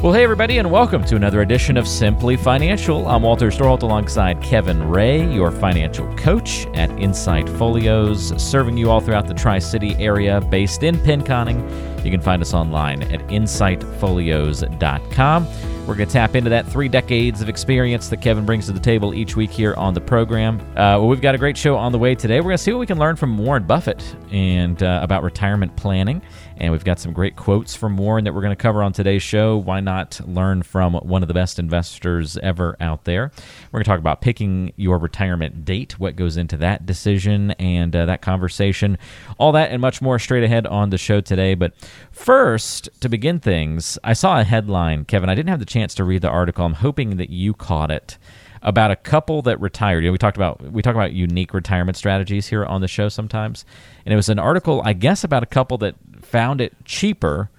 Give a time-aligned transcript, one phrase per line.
[0.00, 3.08] Well, hey, everybody, and welcome to another edition of Simply Financial.
[3.08, 9.00] I'm Walter Storholt alongside Kevin Ray, your financial coach at Insight Folios, serving you all
[9.00, 11.58] throughout the Tri City area based in Pinconning.
[12.04, 15.46] You can find us online at insightfolios.com.
[15.88, 18.78] We're going to tap into that three decades of experience that Kevin brings to the
[18.78, 20.60] table each week here on the program.
[20.72, 22.40] Uh, well, we've got a great show on the way today.
[22.40, 25.74] We're going to see what we can learn from Warren Buffett and uh, about retirement
[25.76, 26.20] planning.
[26.58, 29.22] And we've got some great quotes from Warren that we're going to cover on today's
[29.22, 29.56] show.
[29.56, 33.30] Why not learn from one of the best investors ever out there?
[33.70, 37.94] We're going to talk about picking your retirement date, what goes into that decision and
[37.94, 38.98] uh, that conversation.
[39.38, 41.54] All that and much more straight ahead on the show today.
[41.54, 41.74] But
[42.10, 45.30] first, to begin things, I saw a headline, Kevin.
[45.30, 46.64] I didn't have the chance to read the article.
[46.64, 48.18] I'm hoping that you caught it
[48.62, 50.02] about a couple that retired.
[50.02, 53.08] You know, we talked about we talk about unique retirement strategies here on the show
[53.08, 53.64] sometimes,
[54.04, 57.50] and it was an article, I guess, about a couple that found it cheaper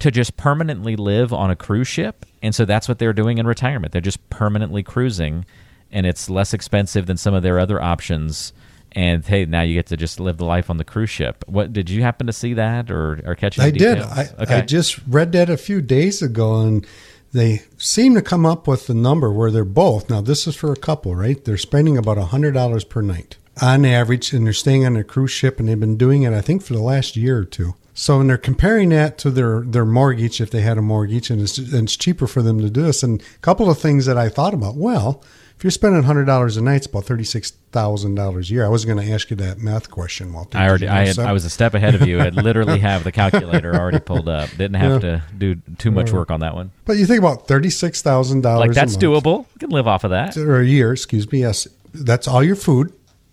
[0.00, 2.24] to just permanently live on a cruise ship.
[2.42, 3.92] And so that's what they're doing in retirement.
[3.92, 5.44] They're just permanently cruising,
[5.90, 8.52] and it's less expensive than some of their other options.
[8.92, 11.44] And hey, now you get to just live the life on the cruise ship.
[11.46, 13.58] What did you happen to see that or, or catch?
[13.58, 13.98] I did.
[13.98, 14.54] I, okay.
[14.56, 16.86] I just read that a few days ago, and
[17.32, 20.08] they seem to come up with the number where they're both.
[20.08, 21.42] Now, this is for a couple, right?
[21.44, 25.04] They're spending about a hundred dollars per night on average, and they're staying on a
[25.04, 27.74] cruise ship, and they've been doing it, I think, for the last year or two.
[27.92, 31.42] So, and they're comparing that to their, their mortgage, if they had a mortgage, and
[31.42, 33.02] it's, and it's cheaper for them to do this.
[33.02, 34.76] And a couple of things that I thought about.
[34.76, 35.22] Well,
[35.58, 38.64] if you're spending hundred dollars a night, it's about thirty six thousand dollars a year.
[38.64, 40.56] I wasn't going to ask you that math question, Walter.
[40.56, 42.20] I already, I, had, I was a step ahead of you.
[42.20, 44.50] I literally have the calculator already pulled up.
[44.50, 45.16] Didn't have yeah.
[45.16, 46.70] to do too much work on that one.
[46.84, 48.68] But you think about thirty six thousand dollars.
[48.68, 49.46] Like that's doable.
[49.54, 50.36] You can live off of that.
[50.36, 51.40] Or a year, excuse me.
[51.40, 52.92] Yes, that's all your food,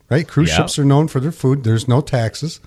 [0.09, 0.27] right?
[0.27, 0.57] Cruise yep.
[0.57, 1.63] ships are known for their food.
[1.63, 2.59] There's no taxes.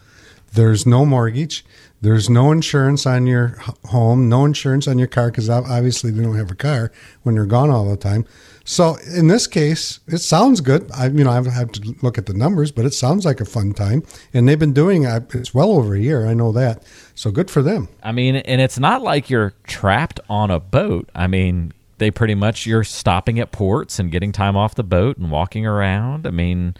[0.52, 1.64] There's no mortgage.
[2.00, 6.36] There's no insurance on your home, no insurance on your car because obviously they don't
[6.36, 6.92] have a car
[7.24, 8.24] when they're gone all the time.
[8.64, 10.90] So in this case, it sounds good.
[10.92, 13.44] I, you know, I have to look at the numbers, but it sounds like a
[13.44, 14.04] fun time.
[14.32, 16.26] And they've been doing it; uh, it's well over a year.
[16.26, 16.84] I know that.
[17.14, 17.88] So good for them.
[18.02, 21.08] I mean, and it's not like you're trapped on a boat.
[21.14, 25.16] I mean, they pretty much you're stopping at ports and getting time off the boat
[25.16, 26.26] and walking around.
[26.26, 26.74] I mean,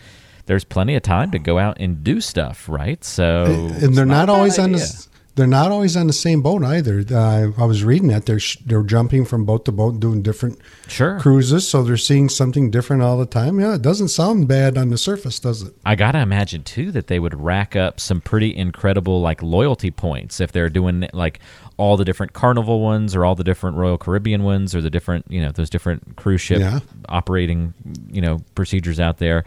[0.49, 3.05] there's plenty of time to go out and do stuff, right?
[3.05, 6.65] So and they're not, not always on the they're not always on the same boat
[6.65, 7.05] either.
[7.09, 10.59] Uh, I was reading that they're they're jumping from boat to boat, doing different
[10.89, 11.21] sure.
[11.21, 13.61] cruises, so they're seeing something different all the time.
[13.61, 15.75] Yeah, it doesn't sound bad on the surface, does it?
[15.85, 20.41] I gotta imagine too that they would rack up some pretty incredible like loyalty points
[20.41, 21.41] if they're doing like
[21.79, 25.25] all the different Carnival ones or all the different Royal Caribbean ones or the different,
[25.31, 26.81] you know, those different cruise ship yeah.
[27.09, 27.73] operating,
[28.11, 29.45] you know, procedures out there.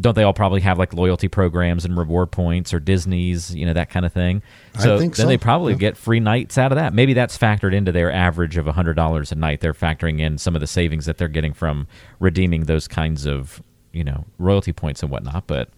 [0.00, 3.72] Don't they all probably have like loyalty programs and reward points or Disney's, you know,
[3.72, 4.42] that kind of thing?
[4.78, 5.26] So then so.
[5.26, 5.78] they probably yeah.
[5.78, 6.94] get free nights out of that.
[6.94, 9.60] Maybe that's factored into their average of $100 a night.
[9.60, 11.86] They're factoring in some of the savings that they're getting from
[12.20, 15.46] redeeming those kinds of, you know, royalty points and whatnot.
[15.46, 15.68] But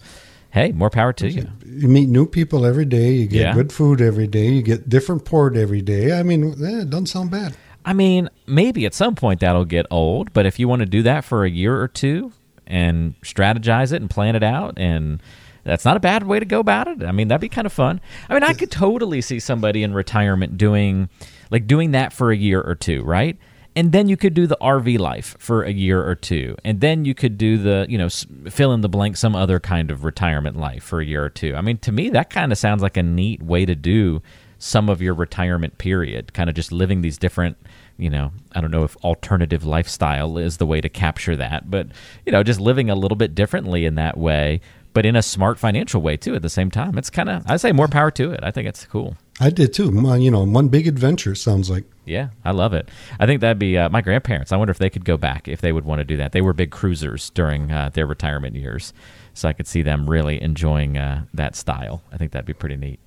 [0.50, 1.48] hey, more power to you.
[1.66, 3.12] You meet new people every day.
[3.12, 3.54] You get yeah.
[3.54, 4.48] good food every day.
[4.48, 6.18] You get different port every day.
[6.18, 7.56] I mean, eh, it doesn't sound bad.
[7.84, 11.02] I mean, maybe at some point that'll get old, but if you want to do
[11.02, 12.32] that for a year or two
[12.66, 15.22] and strategize it and plan it out and
[15.64, 17.02] that's not a bad way to go about it.
[17.02, 17.98] I mean, that'd be kind of fun.
[18.28, 21.08] I mean, I could totally see somebody in retirement doing
[21.50, 23.38] like doing that for a year or two, right?
[23.76, 27.04] and then you could do the RV life for a year or two, and then
[27.04, 30.56] you could do the you know fill in the blank some other kind of retirement
[30.56, 31.54] life for a year or two.
[31.54, 34.22] I mean, to me, that kind of sounds like a neat way to do
[34.58, 37.56] some of your retirement period, kind of just living these different
[37.96, 41.88] you know, I don't know if alternative lifestyle is the way to capture that, but
[42.26, 44.60] you know, just living a little bit differently in that way,
[44.92, 46.34] but in a smart financial way too.
[46.34, 48.40] At the same time, it's kind of I say more power to it.
[48.42, 49.16] I think it's cool.
[49.40, 49.92] I did too.
[50.18, 51.84] You know, one big adventure sounds like.
[52.04, 52.88] Yeah, I love it.
[53.18, 54.52] I think that'd be uh, my grandparents.
[54.52, 56.32] I wonder if they could go back if they would want to do that.
[56.32, 58.92] They were big cruisers during uh, their retirement years,
[59.32, 62.02] so I could see them really enjoying uh, that style.
[62.12, 63.00] I think that'd be pretty neat.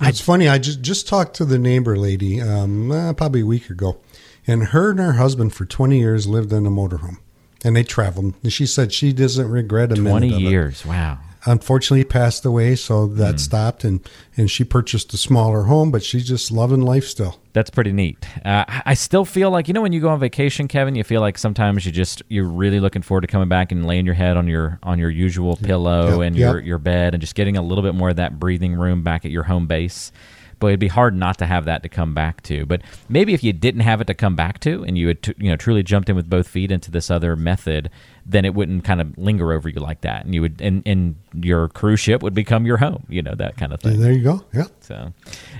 [0.00, 0.48] It's I, funny.
[0.48, 3.98] I just just talked to the neighbor lady um, uh, probably a week ago,
[4.46, 7.18] and her and her husband for twenty years lived in a motorhome,
[7.64, 8.34] and they traveled.
[8.42, 10.50] And she said she doesn't regret a Twenty minute of it.
[10.50, 10.84] years.
[10.86, 11.18] Wow.
[11.46, 14.00] Unfortunately, he passed away, so that stopped, and
[14.34, 17.38] and she purchased a smaller home, but she's just loving life still.
[17.52, 18.26] That's pretty neat.
[18.46, 21.04] Uh, I I still feel like you know when you go on vacation, Kevin, you
[21.04, 24.14] feel like sometimes you just you're really looking forward to coming back and laying your
[24.14, 26.52] head on your on your usual pillow Yep, and yep.
[26.54, 29.26] your your bed and just getting a little bit more of that breathing room back
[29.26, 30.12] at your home base.
[30.58, 32.66] But it'd be hard not to have that to come back to.
[32.66, 35.34] But maybe if you didn't have it to come back to, and you had t-
[35.38, 37.90] you know truly jumped in with both feet into this other method,
[38.26, 41.16] then it wouldn't kind of linger over you like that, and you would and, and
[41.34, 43.04] your cruise ship would become your home.
[43.08, 43.94] You know that kind of thing.
[43.94, 44.44] And there you go.
[44.52, 44.66] Yeah.
[44.80, 45.12] So,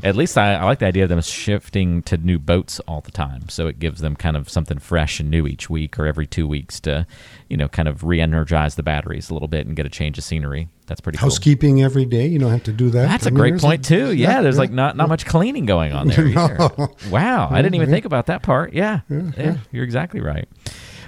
[0.03, 3.11] at least I, I like the idea of them shifting to new boats all the
[3.11, 3.49] time.
[3.49, 6.47] So it gives them kind of something fresh and new each week or every two
[6.47, 7.07] weeks to,
[7.49, 10.25] you know, kind of re-energize the batteries a little bit and get a change of
[10.25, 10.69] scenery.
[10.87, 11.27] That's pretty cool.
[11.31, 12.27] Housekeeping every day.
[12.27, 13.09] You don't have to do that.
[13.09, 14.13] That's I a mean, great point too.
[14.13, 16.25] Yeah, there's yeah, like not not much cleaning going on there.
[16.35, 16.89] No.
[17.11, 18.73] Wow, I didn't even think about that part.
[18.73, 20.49] Yeah, yeah, you're exactly right.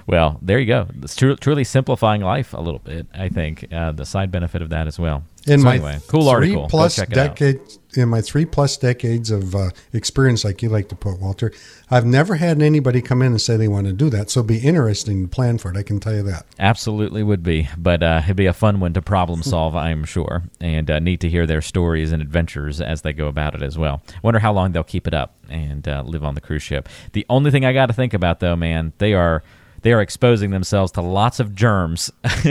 [0.06, 0.86] Well, there you go.
[1.02, 3.06] It's tru- truly simplifying life a little bit.
[3.12, 5.24] I think uh, the side benefit of that as well.
[5.46, 6.68] in So my anyway, cool three article.
[6.68, 7.34] Plus check it out.
[7.36, 11.52] decades in my three plus decades of uh, experience, like you like to put, Walter,
[11.90, 14.30] I've never had anybody come in and say they want to do that.
[14.30, 15.76] So it'd be interesting to plan for it.
[15.76, 16.46] I can tell you that.
[16.58, 20.44] Absolutely would be, but uh, it'd be a fun one to problem solve, I'm sure,
[20.60, 23.76] and uh, neat to hear their stories and adventures as they go about it as
[23.78, 24.02] well.
[24.22, 26.88] Wonder how long they'll keep it up and uh, live on the cruise ship.
[27.12, 29.42] The only thing I got to think about, though, man, they are
[29.86, 32.10] they are exposing themselves to lots of germs.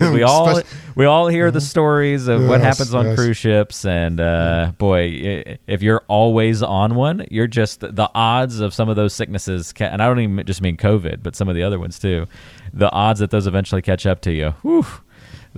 [0.00, 0.62] we all
[0.94, 3.18] we all hear the stories of what happens on yes.
[3.18, 8.72] cruise ships, and uh, boy, if you're always on one, you're just the odds of
[8.72, 9.72] some of those sicknesses.
[9.72, 12.28] Ca- and I don't even just mean COVID, but some of the other ones too.
[12.72, 14.50] The odds that those eventually catch up to you.
[14.62, 14.86] Whew,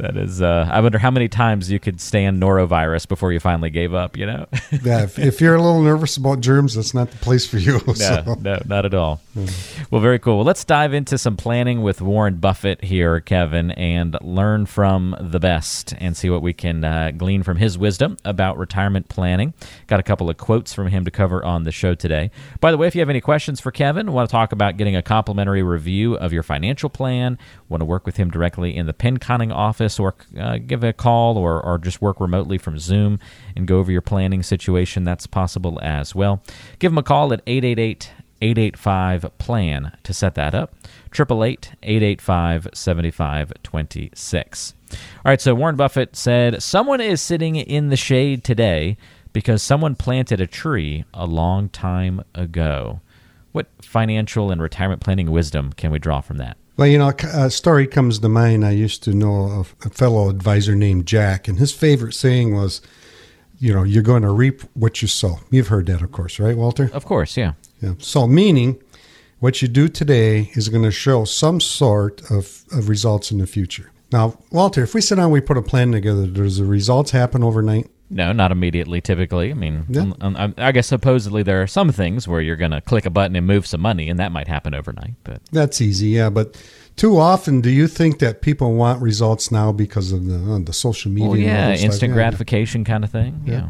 [0.01, 0.43] that is.
[0.43, 4.17] Uh, I wonder how many times you could stand norovirus before you finally gave up.
[4.17, 4.47] You know.
[4.83, 7.81] Yeah, if, if you're a little nervous about germs, that's not the place for you.
[7.87, 8.37] No, so.
[8.41, 9.21] no, not at all.
[9.91, 10.37] Well, very cool.
[10.37, 15.41] Well, let's dive into some planning with Warren Buffett here, Kevin, and learn from the
[15.41, 19.55] best and see what we can uh, glean from his wisdom about retirement planning.
[19.87, 22.31] Got a couple of quotes from him to cover on the show today.
[22.61, 24.97] By the way, if you have any questions for Kevin, want to talk about getting
[24.97, 27.39] a complimentary review of your financial plan,
[27.69, 31.39] want to work with him directly in the Pinconning office, or uh, give a call
[31.39, 33.19] or, or just work remotely from Zoom
[33.57, 36.43] and go over your planning situation, that's possible as well.
[36.79, 40.75] Give them a call at 888 885 plan to set that up.
[41.13, 44.75] 888 885 7526.
[44.93, 48.97] All right, so Warren Buffett said someone is sitting in the shade today
[49.33, 53.01] because someone planted a tree a long time ago.
[53.53, 56.57] What financial and retirement planning wisdom can we draw from that?
[56.81, 58.65] Well, you know, a story comes to mind.
[58.65, 62.81] I used to know a, a fellow advisor named Jack, and his favorite saying was,
[63.59, 65.41] you know, you're going to reap what you sow.
[65.51, 66.89] You've heard that, of course, right, Walter?
[66.95, 67.53] Of course, yeah.
[67.83, 67.97] Yeah.
[67.99, 68.83] So, meaning
[69.41, 73.47] what you do today is going to show some sort of, of results in the
[73.47, 73.93] future.
[74.11, 77.11] Now, Walter, if we sit down, and we put a plan together, does the results
[77.11, 77.91] happen overnight?
[78.11, 79.01] No, not immediately.
[79.01, 80.13] Typically, I mean, Yeah.
[80.21, 83.37] um, I guess supposedly there are some things where you're going to click a button
[83.37, 85.15] and move some money, and that might happen overnight.
[85.25, 86.29] But That's easy, yeah.
[86.29, 86.61] But
[86.97, 90.73] too often, do you think that people want results now because of the, uh, the
[90.73, 91.29] social media?
[91.29, 92.15] well, yeah, instant Yeah.
[92.17, 93.43] gratification kind of thing.
[93.47, 93.69] Yeah.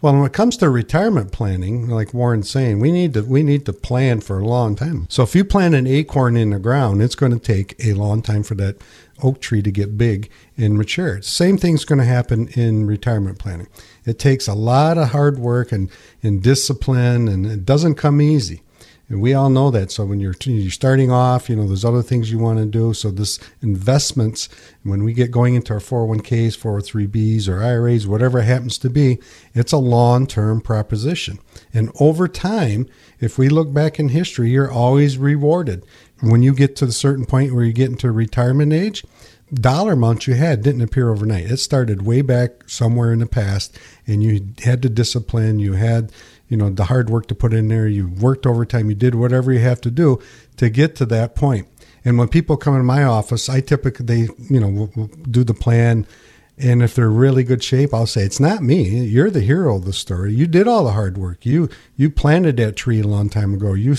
[0.00, 3.64] Well, when it comes to retirement planning, like Warren's saying, we need to we need
[3.66, 5.06] to plan for a long time.
[5.08, 8.20] So if you plant an acorn in the ground, it's going to take a long
[8.20, 8.78] time for that
[9.22, 11.22] oak tree to get big and mature.
[11.22, 13.68] Same thing's going to happen in retirement planning.
[14.04, 15.90] It takes a lot of hard work and,
[16.22, 18.62] and discipline, and it doesn't come easy.
[19.12, 19.90] And we all know that.
[19.90, 22.94] So when you're you're starting off, you know, there's other things you want to do.
[22.94, 24.48] So this investments,
[24.84, 29.18] when we get going into our 401ks, 403bs, or IRAs, whatever it happens to be,
[29.52, 31.40] it's a long-term proposition.
[31.74, 32.88] And over time,
[33.20, 35.84] if we look back in history, you're always rewarded.
[36.22, 39.04] When you get to the certain point where you get into retirement age,
[39.52, 41.50] dollar amounts you had didn't appear overnight.
[41.50, 43.76] It started way back somewhere in the past,
[44.06, 46.12] and you had the discipline, you had
[46.48, 49.52] you know the hard work to put in there, you worked overtime, you did whatever
[49.52, 50.20] you have to do
[50.56, 51.66] to get to that point.
[52.04, 55.44] And when people come in my office, I typically they you know will, will do
[55.44, 56.06] the plan.
[56.58, 59.04] And if they're really good shape, I'll say it's not me.
[59.04, 60.34] You're the hero of the story.
[60.34, 61.46] You did all the hard work.
[61.46, 63.72] You you planted that tree a long time ago.
[63.72, 63.96] You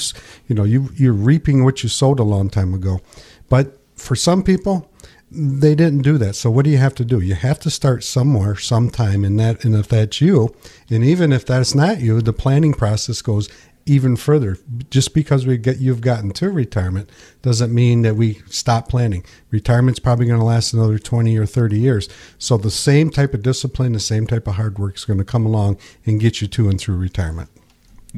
[0.48, 3.02] you know you you're reaping what you sowed a long time ago.
[3.50, 4.92] But for some people,
[5.32, 6.36] they didn't do that.
[6.36, 7.20] So what do you have to do?
[7.20, 9.66] You have to start somewhere, sometime, and that.
[9.66, 10.56] And if that's you,
[10.90, 13.50] and even if that's not you, the planning process goes
[13.86, 14.58] even further.
[14.90, 17.10] Just because we get you've gotten to retirement
[17.42, 19.26] doesn't mean that we stop planning.
[19.52, 22.10] Retirement's probably going to last another twenty or thirty years.
[22.38, 25.26] So the same type of discipline, the same type of hard work is going to
[25.26, 27.50] come along and get you to and through retirement.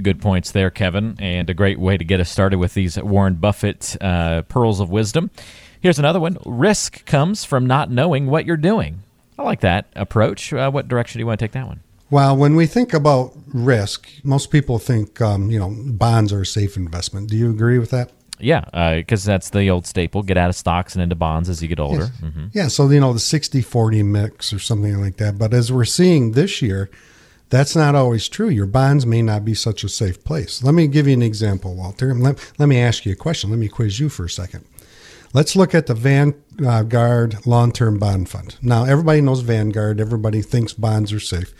[0.01, 3.35] Good points there, Kevin, and a great way to get us started with these Warren
[3.35, 5.31] Buffett uh, pearls of wisdom.
[5.79, 9.03] Here's another one risk comes from not knowing what you're doing.
[9.39, 10.51] I like that approach.
[10.51, 11.79] Uh, what direction do you want to take that one?
[12.15, 16.45] Well, when we think about risk, most people think, um, you know, bonds are a
[16.45, 17.29] safe investment.
[17.29, 18.13] Do you agree with that?
[18.39, 20.23] Yeah, because uh, that's the old staple.
[20.23, 22.03] Get out of stocks and into bonds as you get older.
[22.03, 22.21] Yes.
[22.21, 22.45] Mm-hmm.
[22.53, 25.37] Yeah, so, you know, the 60 40 mix or something like that.
[25.37, 26.89] But as we're seeing this year,
[27.49, 28.47] that's not always true.
[28.47, 30.63] Your bonds may not be such a safe place.
[30.63, 32.13] Let me give you an example, Walter.
[32.15, 33.49] Let, let me ask you a question.
[33.49, 34.63] Let me quiz you for a second.
[35.33, 38.55] Let's look at the Vanguard long term bond fund.
[38.61, 41.53] Now, everybody knows Vanguard, everybody thinks bonds are safe.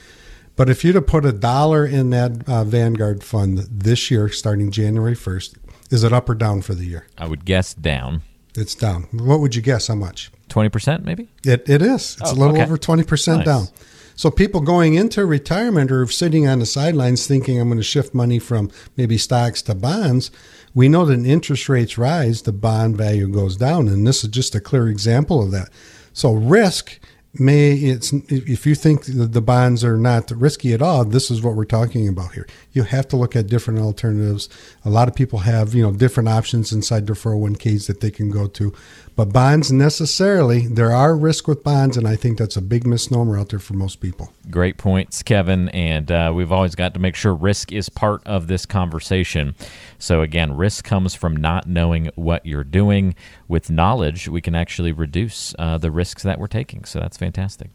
[0.55, 4.71] But if you'd have put a dollar in that uh, Vanguard fund this year, starting
[4.71, 5.57] January 1st,
[5.91, 7.07] is it up or down for the year?
[7.17, 8.21] I would guess down.
[8.55, 9.03] It's down.
[9.11, 9.87] What would you guess?
[9.87, 10.31] How much?
[10.49, 11.29] 20% maybe?
[11.43, 12.17] It, it is.
[12.19, 12.63] It's oh, a little okay.
[12.63, 13.45] over 20% nice.
[13.45, 13.67] down.
[14.15, 18.13] So people going into retirement or sitting on the sidelines thinking I'm going to shift
[18.13, 20.31] money from maybe stocks to bonds,
[20.73, 23.89] we know that interest rates rise, the bond value goes down.
[23.89, 25.69] And this is just a clear example of that.
[26.13, 26.99] So risk
[27.39, 31.55] may it's if you think the bonds are not risky at all this is what
[31.55, 32.47] we're talking about here.
[32.71, 34.49] You have to look at different alternatives.
[34.83, 38.29] A lot of people have you know different options inside their 401ks that they can
[38.29, 38.73] go to.
[39.15, 43.37] But bonds necessarily there are risk with bonds and i think that's a big misnomer
[43.37, 44.31] out there for most people.
[44.49, 48.47] Great points kevin and uh, we've always got to make sure risk is part of
[48.47, 49.55] this conversation
[49.97, 53.15] so again risk comes from not knowing what you're doing
[53.47, 57.69] with knowledge we can actually reduce uh, the risks that we're taking so that's fantastic.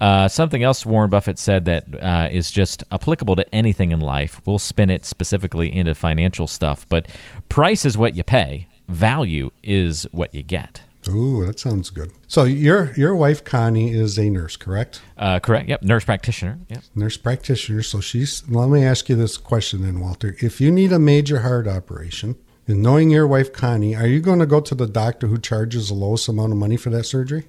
[0.00, 4.40] Uh, something else Warren Buffett said that uh, is just applicable to anything in life.
[4.44, 7.08] We'll spin it specifically into financial stuff, but
[7.48, 10.82] price is what you pay, value is what you get.
[11.08, 12.12] Ooh, that sounds good.
[12.28, 15.00] So your your wife Connie is a nurse, correct?
[15.16, 15.68] Uh, correct.
[15.68, 16.58] Yep, nurse practitioner.
[16.68, 16.82] Yep.
[16.94, 17.82] Nurse practitioner.
[17.82, 18.48] So she's.
[18.48, 20.36] Let me ask you this question then, Walter.
[20.40, 22.36] If you need a major heart operation,
[22.66, 25.88] and knowing your wife Connie, are you going to go to the doctor who charges
[25.88, 27.44] the lowest amount of money for that surgery?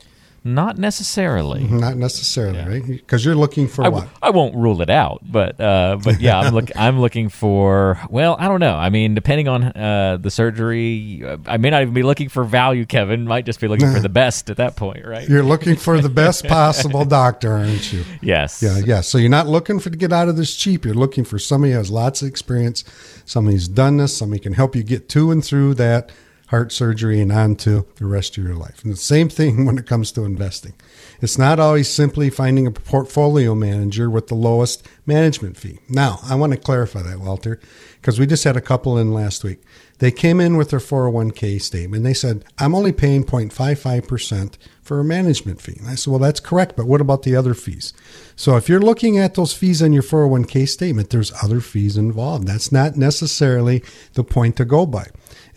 [0.48, 1.66] Not necessarily.
[1.66, 2.70] Not necessarily, yeah.
[2.70, 2.88] right?
[2.88, 4.08] Because you're looking for I, what?
[4.22, 8.00] I won't rule it out, but uh, but yeah, I'm look I'm looking for.
[8.10, 8.76] Well, I don't know.
[8.76, 12.46] I mean, depending on uh, the surgery, uh, I may not even be looking for
[12.46, 12.86] value.
[12.86, 15.28] Kevin might just be looking for the best at that point, right?
[15.28, 18.06] You're looking for the best possible doctor, aren't you?
[18.22, 18.64] Yes.
[18.64, 19.02] Yeah, yeah.
[19.02, 20.86] So you're not looking for to get out of this cheap.
[20.86, 22.86] You're looking for somebody who has lots of experience,
[23.26, 26.10] somebody who's done this, somebody can help you get to and through that
[26.48, 28.84] heart surgery and on to the rest of your life.
[28.84, 30.74] And the same thing when it comes to investing.
[31.22, 35.80] It's not always simply finding a portfolio manager with the lowest management fee.
[35.90, 37.60] Now, I want to clarify that, Walter,
[38.08, 39.60] because we just had a couple in last week.
[39.98, 42.06] They came in with their 401k statement.
[42.06, 45.76] They said, I'm only paying 0.55% for a management fee.
[45.78, 47.92] And I said, Well, that's correct, but what about the other fees?
[48.38, 52.48] So if you're looking at those fees on your 401k statement, there's other fees involved.
[52.48, 53.84] That's not necessarily
[54.14, 55.08] the point to go by.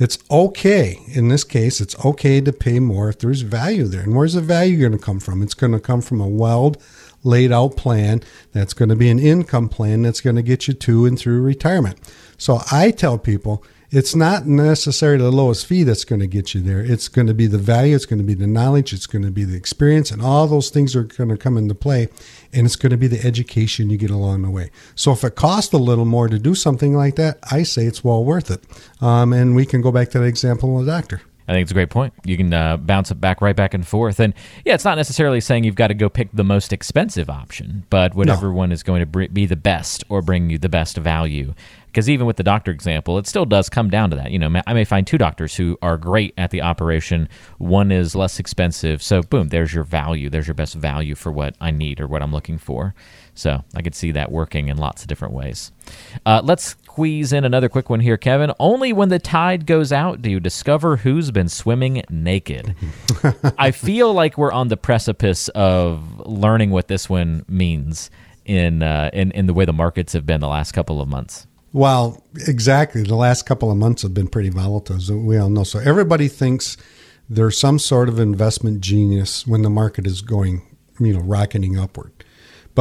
[0.00, 0.98] It's okay.
[1.06, 4.02] In this case, it's okay to pay more if there's value there.
[4.02, 5.40] And where's the value going to come from?
[5.40, 6.74] It's going to come from a well
[7.22, 8.22] laid out plan
[8.52, 11.42] that's going to be an income plan that's going to get you to and through
[11.42, 11.98] retirement.
[12.38, 16.60] So I tell people, it's not necessarily the lowest fee that's going to get you
[16.60, 16.80] there.
[16.80, 19.32] It's going to be the value, it's going to be the knowledge, it's going to
[19.32, 22.08] be the experience, and all those things are going to come into play.
[22.52, 24.70] And it's going to be the education you get along the way.
[24.94, 28.04] So if it costs a little more to do something like that, I say it's
[28.04, 28.62] well worth it.
[29.00, 31.22] Um, and we can go back to that example of the doctor.
[31.50, 32.14] I think it's a great point.
[32.24, 34.20] You can uh, bounce it back right back and forth.
[34.20, 37.84] And yeah, it's not necessarily saying you've got to go pick the most expensive option,
[37.90, 38.52] but whatever no.
[38.54, 41.52] one is going to be the best or bring you the best value.
[41.86, 44.30] Because even with the doctor example, it still does come down to that.
[44.30, 47.28] You know, I may find two doctors who are great at the operation.
[47.58, 49.02] One is less expensive.
[49.02, 50.30] So, boom, there's your value.
[50.30, 52.94] There's your best value for what I need or what I'm looking for.
[53.34, 55.72] So, I could see that working in lots of different ways.
[56.26, 58.52] Uh, let's squeeze in another quick one here, Kevin.
[58.58, 62.74] Only when the tide goes out do you discover who's been swimming naked.
[63.58, 68.10] I feel like we're on the precipice of learning what this one means
[68.44, 71.46] in, uh, in, in the way the markets have been the last couple of months.
[71.72, 73.04] Well, exactly.
[73.04, 75.62] The last couple of months have been pretty volatile, as we all know.
[75.62, 76.76] So everybody thinks
[77.28, 80.62] there's some sort of investment genius when the market is going,
[80.98, 82.12] you know, rocketing upward.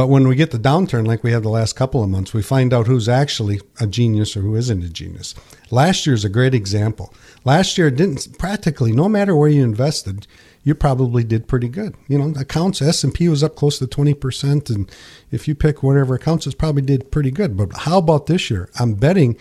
[0.00, 2.40] But when we get the downturn, like we had the last couple of months, we
[2.40, 5.34] find out who's actually a genius or who isn't a genius.
[5.70, 7.12] Last year is a great example.
[7.44, 10.26] Last year, didn't practically, no matter where you invested,
[10.64, 11.96] you probably did pretty good.
[12.08, 14.90] You know, accounts S and P was up close to twenty percent, and
[15.30, 17.54] if you pick whatever accounts, it probably did pretty good.
[17.54, 18.70] But how about this year?
[18.80, 19.36] I'm betting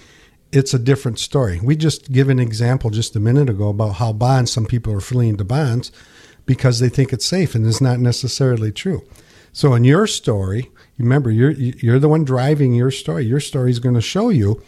[0.51, 1.62] it's a different story.
[1.63, 4.51] We just give an example just a minute ago about how bonds.
[4.51, 5.89] Some people are fleeing to bonds
[6.46, 9.08] because they think it's safe, and it's not necessarily true.
[9.51, 13.25] So in your story, remember you're you're the one driving your story.
[13.25, 14.62] Your story is going to show you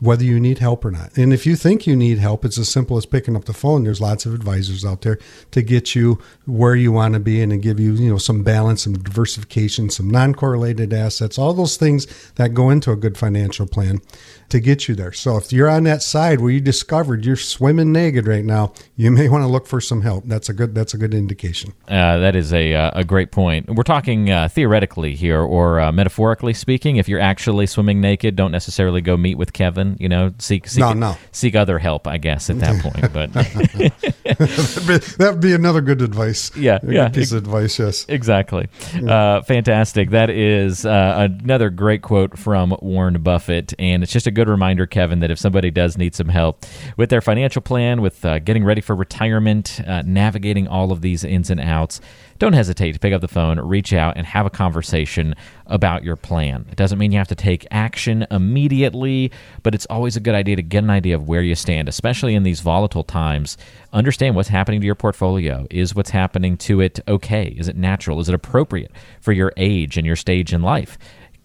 [0.00, 1.16] whether you need help or not.
[1.16, 3.84] And if you think you need help, it's as simple as picking up the phone.
[3.84, 5.18] There's lots of advisors out there
[5.50, 8.42] to get you where you want to be and to give you, you know, some
[8.42, 13.66] balance, some diversification, some non-correlated assets, all those things that go into a good financial
[13.66, 14.00] plan
[14.48, 15.12] to get you there.
[15.12, 19.10] So if you're on that side where you discovered you're swimming naked right now, you
[19.10, 20.24] may want to look for some help.
[20.26, 21.72] That's a good that's a good indication.
[21.88, 23.68] Uh, that is a uh, a great point.
[23.68, 26.96] We're talking uh, theoretically here, or uh, metaphorically speaking.
[26.96, 29.89] If you're actually swimming naked, don't necessarily go meet with Kevin.
[29.98, 31.16] You know, seek seek, No, no.
[31.32, 32.06] seek other help.
[32.06, 33.32] I guess at that point, but
[35.18, 36.54] that'd, be, be another good advice.
[36.56, 37.08] Yeah, a yeah.
[37.08, 37.78] piece of advice.
[37.78, 38.06] Yes.
[38.08, 38.68] Exactly.
[39.06, 40.10] Uh, fantastic.
[40.10, 43.74] That is uh, another great quote from Warren Buffett.
[43.78, 46.64] And it's just a good reminder, Kevin, that if somebody does need some help
[46.96, 51.24] with their financial plan, with uh, getting ready for retirement, uh, navigating all of these
[51.24, 52.00] ins and outs,
[52.40, 55.34] don't hesitate to pick up the phone, reach out, and have a conversation
[55.66, 56.64] about your plan.
[56.70, 59.30] It doesn't mean you have to take action immediately,
[59.62, 62.34] but it's always a good idea to get an idea of where you stand, especially
[62.34, 63.58] in these volatile times.
[63.92, 65.66] Understand what's happening to your portfolio.
[65.70, 67.54] Is what's happening to it okay?
[67.58, 68.20] Is it natural?
[68.20, 70.96] Is it appropriate for your age and your stage in life?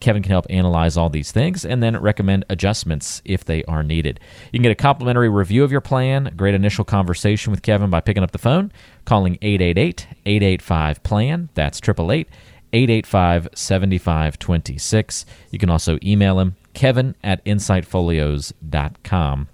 [0.06, 4.20] Kevin can help analyze all these things and then recommend adjustments if they are needed.
[4.52, 7.90] You can get a complimentary review of your plan, a great initial conversation with Kevin
[7.90, 8.72] by picking up the phone,
[9.06, 11.50] calling 888 885 PLAN.
[11.56, 12.30] That's 888
[12.72, 15.26] 885 7526.
[15.50, 19.48] You can also email him, kevin at insightfolios.com.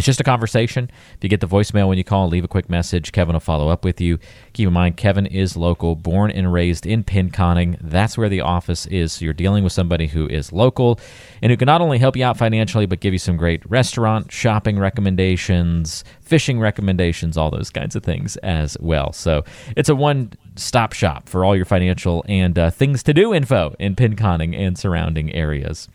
[0.00, 0.90] It's just a conversation.
[1.14, 3.12] If you get the voicemail when you call, leave a quick message.
[3.12, 4.18] Kevin will follow up with you.
[4.54, 7.76] Keep in mind, Kevin is local, born and raised in Pinconning.
[7.82, 9.12] That's where the office is.
[9.12, 10.98] So you're dealing with somebody who is local
[11.42, 14.32] and who can not only help you out financially, but give you some great restaurant,
[14.32, 19.12] shopping recommendations, fishing recommendations, all those kinds of things as well.
[19.12, 19.42] So
[19.76, 23.74] it's a one stop shop for all your financial and uh, things to do info
[23.80, 25.88] in Pinconning and surrounding areas.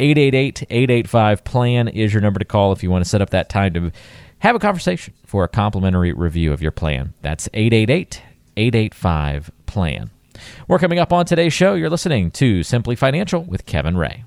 [0.00, 3.50] 888 885 PLAN is your number to call if you want to set up that
[3.50, 3.92] time to
[4.38, 7.12] have a conversation for a complimentary review of your plan.
[7.20, 8.22] That's 888
[8.56, 10.10] 885 PLAN.
[10.66, 11.74] We're coming up on today's show.
[11.74, 14.24] You're listening to Simply Financial with Kevin Ray.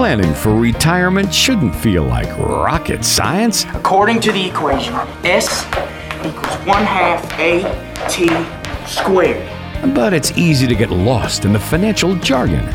[0.00, 3.66] Planning for retirement shouldn't feel like rocket science.
[3.74, 5.66] According to the equation, S
[6.24, 7.60] equals 1 half A
[8.08, 8.26] T
[8.86, 9.46] squared.
[9.94, 12.66] But it's easy to get lost in the financial jargon.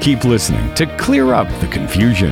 [0.00, 2.30] Keep listening to clear up the confusion.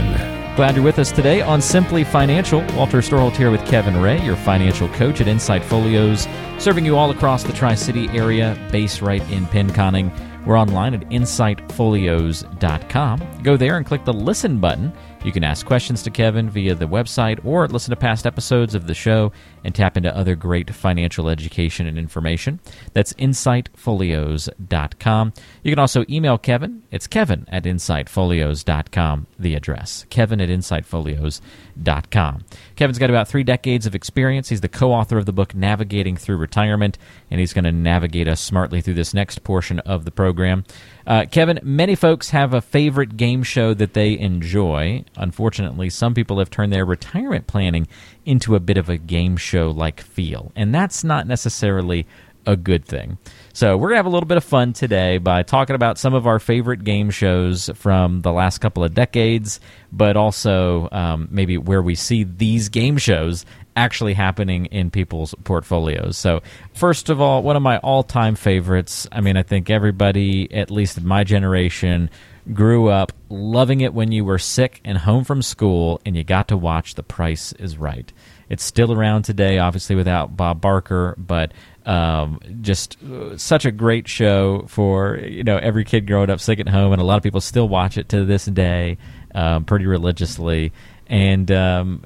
[0.55, 2.61] Glad you're with us today on Simply Financial.
[2.77, 6.29] Walter Storholt here with Kevin Ray, your financial coach at Insight Folios,
[6.59, 10.13] serving you all across the Tri City area, based right in Pinconning.
[10.47, 13.43] We're online at insightfolios.com.
[13.43, 14.93] Go there and click the listen button.
[15.25, 18.87] You can ask questions to Kevin via the website or listen to past episodes of
[18.87, 19.33] the show
[19.67, 22.61] and tap into other great financial education and information.
[22.93, 25.33] That's insightfolios.com.
[25.65, 26.85] You can also email Kevin.
[26.93, 30.07] It's kevin at insightfolios.com, the address.
[30.09, 32.45] Kevin at insightfolios.com.
[32.77, 34.49] Kevin's got about three decades of experience.
[34.49, 36.97] He's the co author of the book Navigating Through Retirement,
[37.31, 40.65] and he's going to navigate us smartly through this next portion of the program.
[41.07, 45.05] Uh, Kevin, many folks have a favorite game show that they enjoy.
[45.17, 47.87] Unfortunately, some people have turned their retirement planning
[48.27, 52.07] into a bit of a game show like feel, and that's not necessarily
[52.47, 53.19] a good thing.
[53.53, 56.15] So, we're going to have a little bit of fun today by talking about some
[56.15, 59.61] of our favorite game shows from the last couple of decades,
[59.93, 63.45] but also um, maybe where we see these game shows
[63.77, 66.17] actually happening in people's portfolios.
[66.17, 70.53] So, first of all, one of my all time favorites, I mean, I think everybody,
[70.53, 72.11] at least in my generation,
[72.53, 76.49] grew up loving it when you were sick and home from school and you got
[76.49, 78.13] to watch The Price is Right.
[78.49, 81.53] It's still around today, obviously without Bob Barker, but
[81.85, 86.59] um, just uh, such a great show for you know every kid growing up sick
[86.59, 88.99] at home, and a lot of people still watch it to this day,
[89.35, 90.73] um, pretty religiously.
[91.09, 92.03] And um,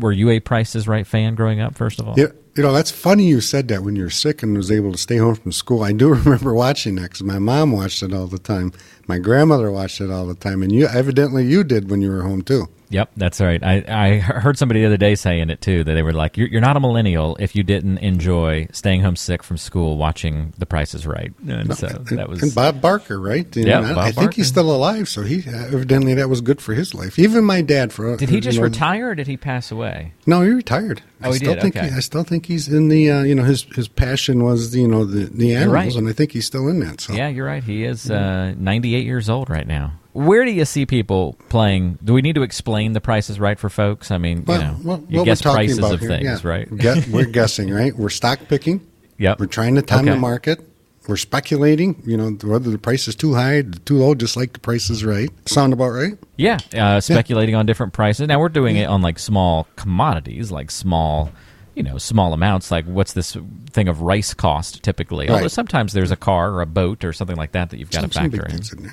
[0.00, 1.76] were you a Price is Right fan growing up?
[1.76, 4.42] First of all, Yeah, you know that's funny you said that when you were sick
[4.42, 5.82] and was able to stay home from school.
[5.82, 8.72] I do remember watching that because my mom watched it all the time.
[9.08, 12.22] My grandmother watched it all the time, and you evidently you did when you were
[12.22, 12.68] home too.
[12.94, 13.60] Yep, that's right.
[13.60, 15.82] I, I heard somebody the other day saying it too.
[15.82, 19.16] That they were like, "You're, you're not a millennial if you didn't enjoy staying home
[19.16, 23.20] sick from school watching The Price is Right." And so that was and Bob Barker,
[23.20, 23.44] right?
[23.56, 26.40] Yeah, know, I- Bob I think he's still alive, so he uh, evidently that was
[26.40, 27.18] good for his life.
[27.18, 29.72] Even my dad, for uh, Did he you just know, retire or did he pass
[29.72, 30.12] away?
[30.24, 31.02] No, he retired.
[31.24, 31.62] Oh, I still did?
[31.62, 31.88] Think Okay.
[31.90, 33.10] he, I still think he's in the.
[33.10, 35.94] Uh, you know, his his passion was you know the the animals, right.
[35.96, 37.00] and I think he's still in that.
[37.00, 37.62] So Yeah, you're right.
[37.64, 39.92] He is uh, 98 years old right now.
[40.12, 41.98] Where do you see people playing?
[42.04, 44.10] Do we need to explain The Price is Right for folks?
[44.12, 46.48] I mean, Well, you know, well, you guess prices of here, things, yeah.
[46.48, 46.70] right?
[47.10, 47.92] We're guessing, right?
[47.96, 48.80] We're stock picking.
[49.18, 49.40] Yep.
[49.40, 50.10] We're trying to time Okay.
[50.10, 50.60] the market.
[51.06, 54.58] We're speculating, you know, whether the price is too high, too low, just like the
[54.60, 55.28] price is right.
[55.46, 56.14] Sound about right?
[56.36, 58.26] Yeah, uh, speculating on different prices.
[58.26, 61.30] Now we're doing it on like small commodities, like small,
[61.74, 62.70] you know, small amounts.
[62.70, 63.36] Like what's this
[63.70, 65.28] thing of rice cost typically?
[65.28, 68.04] Although sometimes there's a car or a boat or something like that that you've got
[68.04, 68.84] to Some- big factor in.
[68.86, 68.92] in.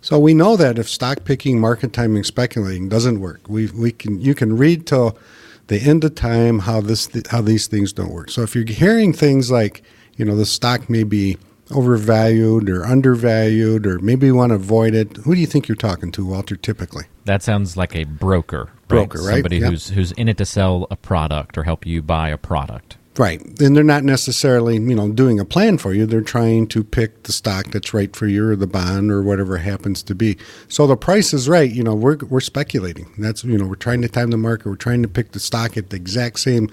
[0.00, 4.20] So we know that if stock picking, market timing, speculating doesn't work, we we can
[4.20, 5.18] you can read till
[5.66, 8.30] the end of time how this how these things don't work.
[8.30, 9.82] So if you're hearing things like
[10.16, 11.36] you know the stock may be
[11.70, 15.76] overvalued or undervalued or maybe you want to avoid it, who do you think you're
[15.76, 16.56] talking to, Walter?
[16.56, 18.70] Typically, That sounds like a broker.
[18.88, 19.34] Broker, right?
[19.34, 19.70] Somebody Yep.
[19.70, 22.96] who's who's in it to sell a product or help you buy a product.
[23.18, 23.42] right?
[23.60, 26.06] And they're not necessarily you know doing a plan for you.
[26.06, 29.56] They're trying to pick the stock that's right for you or the bond or whatever
[29.56, 30.38] it happens to be.
[30.68, 31.68] So the price is right.
[31.70, 33.08] You know, we're we're speculating.
[33.18, 34.66] That's you know we're trying to time the market.
[34.68, 36.70] We're trying to pick the stock at the exact same.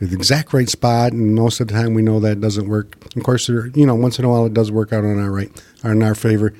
[0.00, 2.96] The exact right spot, and most of the time we know that doesn't work.
[3.16, 5.30] Of course, there, you know, once in a while it does work out on our
[5.30, 5.50] right,
[5.82, 6.54] or in our favor.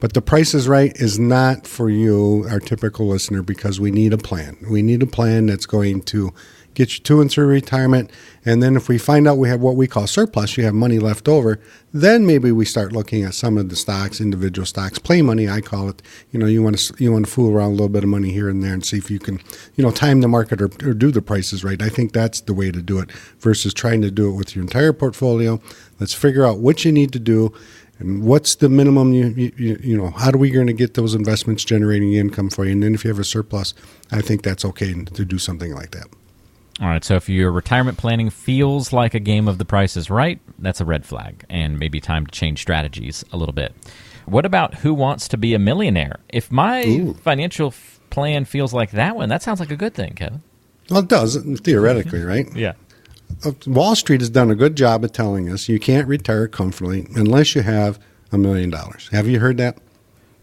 [0.00, 4.12] But the price is right is not for you, our typical listener, because we need
[4.12, 4.56] a plan.
[4.68, 6.32] We need a plan that's going to
[6.74, 8.10] get you to and through retirement.
[8.44, 10.98] And then if we find out we have what we call surplus, you have money
[10.98, 11.58] left over,
[11.92, 15.60] then maybe we start looking at some of the stocks, individual stocks, play money, I
[15.60, 16.02] call it.
[16.32, 18.30] You know, you want to you want to fool around a little bit of money
[18.30, 19.40] here and there and see if you can,
[19.76, 21.80] you know, time the market or, or do the prices right.
[21.80, 24.62] I think that's the way to do it versus trying to do it with your
[24.62, 25.60] entire portfolio.
[26.00, 27.52] Let's figure out what you need to do
[28.00, 31.14] and what's the minimum you you, you- know how are we going to get those
[31.14, 33.72] investments generating income for you and then if you have a surplus
[34.10, 36.08] i think that's okay to do something like that
[36.80, 40.10] All right, so if your retirement planning feels like a game of the price is
[40.10, 43.72] right, that's a red flag and maybe time to change strategies a little bit.
[44.26, 46.18] What about who wants to be a millionaire?
[46.30, 47.14] If my Ooh.
[47.14, 50.42] financial f- plan feels like that one, that sounds like a good thing, Kevin.
[50.90, 52.72] well it does theoretically right Yeah.
[53.44, 57.06] Uh, wall street has done a good job of telling us you can't retire comfortably
[57.14, 57.98] unless you have
[58.32, 59.78] a million dollars have you heard that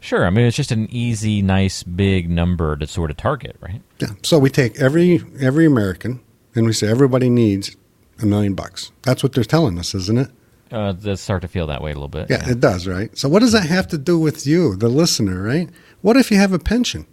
[0.04, 0.26] Sure.
[0.26, 3.82] I mean, it's just an easy, nice, big number to sort of target, right?
[4.00, 6.20] yeah so we take every every american
[6.56, 7.78] and we say everybody needs
[8.22, 10.30] a million bucks that's what they're telling us isn't it
[10.72, 12.28] Uh, does start to feel that way a little bit.
[12.30, 13.16] Yeah, it does, right?
[13.18, 15.70] So, what does that have to do with you, the listener, right?
[16.02, 17.06] What if you have a pension?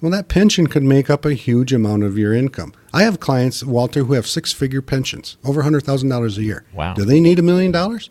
[0.00, 2.72] Well, that pension could make up a huge amount of your income.
[2.94, 6.64] I have clients, Walter, who have six figure pensions, over $100,000 a year.
[6.72, 6.94] Wow.
[6.94, 8.08] Do they need a million dollars?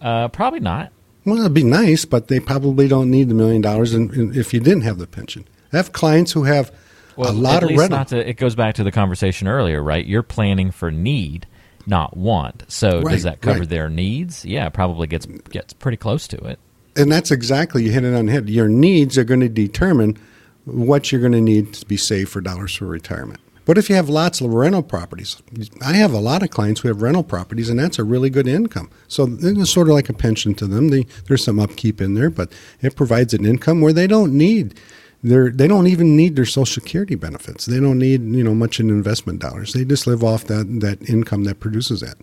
[0.00, 0.92] Uh, probably not.
[1.26, 4.82] Well, it'd be nice, but they probably don't need the million dollars if you didn't
[4.82, 5.46] have the pension.
[5.72, 6.72] I have clients who have
[7.16, 8.04] Well, a lot of rental.
[8.06, 10.06] to, it goes back to the conversation earlier, right?
[10.06, 11.46] You're planning for need,
[11.86, 12.62] not want.
[12.68, 13.68] So Right, does that cover right.
[13.68, 14.44] their needs?
[14.44, 16.58] Yeah, probably gets gets pretty close to it.
[16.96, 18.48] and that's exactly you hit it on the head.
[18.48, 20.16] Your needs are going to determine
[20.64, 23.40] what you're going to need to be saved for dollars for retirement.
[23.66, 25.42] But if you have lots of rental properties,
[25.82, 28.46] I have a lot of clients who have rental properties, and that's a really good
[28.46, 28.88] income.
[29.08, 30.88] So it's sort of like a pension to them.
[30.88, 34.78] They, there's some upkeep in there, but it provides an income where they don't need
[35.22, 37.66] their they don't even need their social security benefits.
[37.66, 39.72] They don't need you know much in investment dollars.
[39.72, 42.18] They just live off that that income that produces that.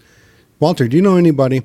[0.59, 1.63] Walter, do you know anybody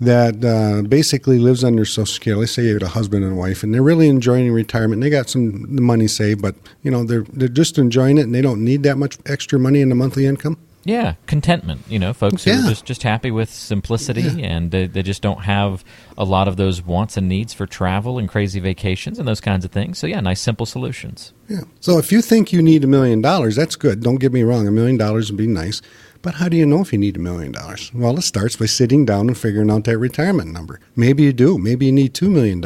[0.00, 2.40] that uh, basically lives on their social security?
[2.40, 5.00] Let's say you have a husband and wife, and they're really enjoying retirement.
[5.02, 8.42] They got some money saved, but you know they're they're just enjoying it, and they
[8.42, 10.58] don't need that much extra money in the monthly income.
[10.84, 11.80] Yeah, contentment.
[11.88, 12.64] You know, folks who Yeah.
[12.64, 14.46] are just, just happy with simplicity Yeah.
[14.46, 15.84] and they, they just don't have
[16.16, 19.64] a lot of those wants and needs for travel and crazy vacations and those kinds
[19.64, 19.98] of things.
[19.98, 21.32] So, yeah, nice, simple solutions.
[21.48, 21.62] Yeah.
[21.80, 24.00] So if you think you need a million dollars, that's good.
[24.00, 24.68] Don't get me wrong.
[24.68, 25.82] A million dollars would be nice.
[26.26, 27.94] But how do you know if you need a million dollars?
[27.94, 30.80] Well, it starts by sitting down and figuring out that retirement number.
[30.96, 31.56] Maybe you do.
[31.56, 32.60] Maybe you need $2 million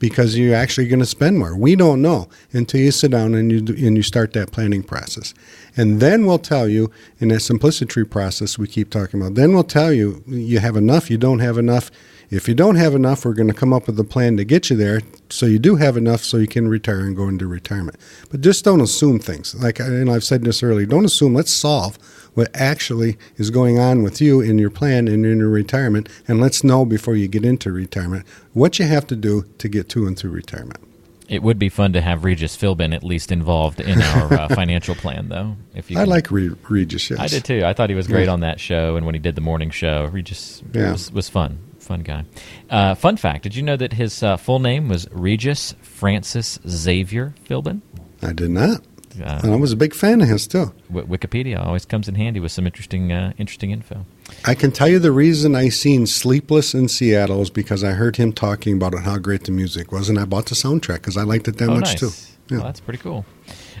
[0.00, 1.56] because you're actually going to spend more.
[1.56, 5.32] We don't know until you sit down and you, and you start that planning process.
[5.76, 9.62] And then we'll tell you in that simplicity process we keep talking about, then we'll
[9.62, 11.92] tell you you have enough, you don't have enough.
[12.30, 14.70] If you don't have enough, we're going to come up with a plan to get
[14.70, 17.96] you there so you do have enough so you can retire and go into retirement.
[18.28, 19.54] But just don't assume things.
[19.54, 21.96] Like and I've said this earlier, don't assume, let's solve
[22.36, 26.40] what actually is going on with you in your plan and in your retirement and
[26.40, 30.06] let's know before you get into retirement what you have to do to get to
[30.06, 30.78] and through retirement.
[31.28, 34.94] It would be fun to have Regis Philbin at least involved in our uh, financial
[34.94, 35.56] plan, though.
[35.74, 37.18] If you I can- like Re- Regis, yes.
[37.18, 37.64] I did too.
[37.64, 38.32] I thought he was great Yeah.
[38.32, 40.92] on that show, and when he did the morning show, Regis Yeah.
[40.92, 41.58] was, was fun.
[41.80, 42.24] Fun guy.
[42.70, 47.34] Uh, fun fact: Did you know that his uh, full name was Regis Francis Xavier
[47.48, 47.80] Philbin?
[48.22, 48.82] I did not.
[49.20, 50.72] Uh, And I was a big fan of his too.
[50.92, 54.04] W- Wikipedia always comes in handy with some interesting, uh, interesting info.
[54.44, 58.16] I can tell you the reason I seen Sleepless in Seattle is because I heard
[58.16, 61.22] him talking about how great the music was, and I bought the soundtrack because I
[61.22, 62.00] liked it that oh, much nice.
[62.00, 62.10] too.
[62.48, 62.58] Yeah.
[62.58, 63.24] Well, that's pretty cool.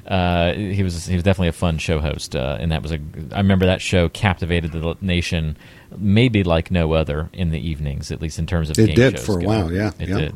[0.08, 2.98] uh, he was he was definitely a fun show host, uh, and that was a.
[3.32, 5.56] I remember that show captivated the nation,
[5.96, 9.26] maybe like no other in the evenings, at least in terms of It did shows
[9.26, 10.18] for a while, yeah, it yeah.
[10.18, 10.34] did.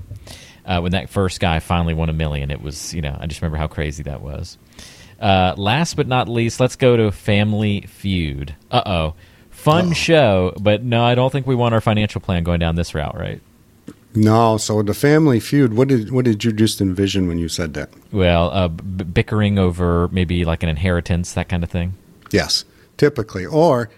[0.64, 3.42] Uh, when that first guy finally won a million, it was you know I just
[3.42, 4.58] remember how crazy that was.
[5.20, 8.54] Uh, last but not least, let's go to Family Feud.
[8.70, 9.14] Uh oh,
[9.50, 12.94] fun show, but no, I don't think we want our financial plan going down this
[12.94, 13.40] route, right?
[14.14, 15.74] No, so the family feud.
[15.74, 17.90] What did what did you just envision when you said that?
[18.10, 21.94] Well, uh, b- bickering over maybe like an inheritance, that kind of thing.
[22.32, 22.64] Yes,
[22.96, 23.88] typically, or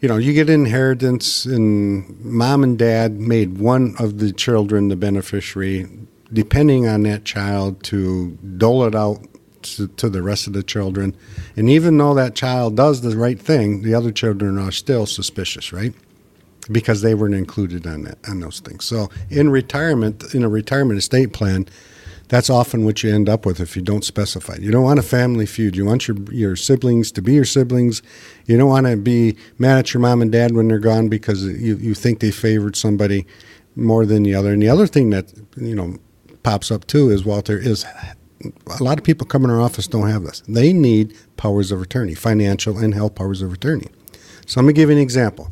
[0.00, 4.96] you know, you get inheritance, and mom and dad made one of the children the
[4.96, 5.88] beneficiary,
[6.32, 9.24] depending on that child to dole it out
[9.64, 11.16] to, to the rest of the children.
[11.56, 15.72] And even though that child does the right thing, the other children are still suspicious,
[15.72, 15.94] right?
[16.70, 18.84] because they weren't included on that on those things.
[18.84, 21.66] So in retirement, in a retirement estate plan,
[22.28, 24.56] that's often what you end up with if you don't specify.
[24.58, 25.76] You don't want a family feud.
[25.76, 28.02] You want your your siblings to be your siblings.
[28.46, 31.44] You don't want to be mad at your mom and dad when they're gone because
[31.44, 33.26] you, you think they favored somebody
[33.76, 34.52] more than the other.
[34.52, 35.98] And the other thing that you know
[36.42, 37.84] pops up too is Walter is
[38.78, 40.42] a lot of people come in our office don't have this.
[40.48, 43.88] They need powers of attorney, financial and health powers of attorney.
[44.46, 45.50] So let me give you an example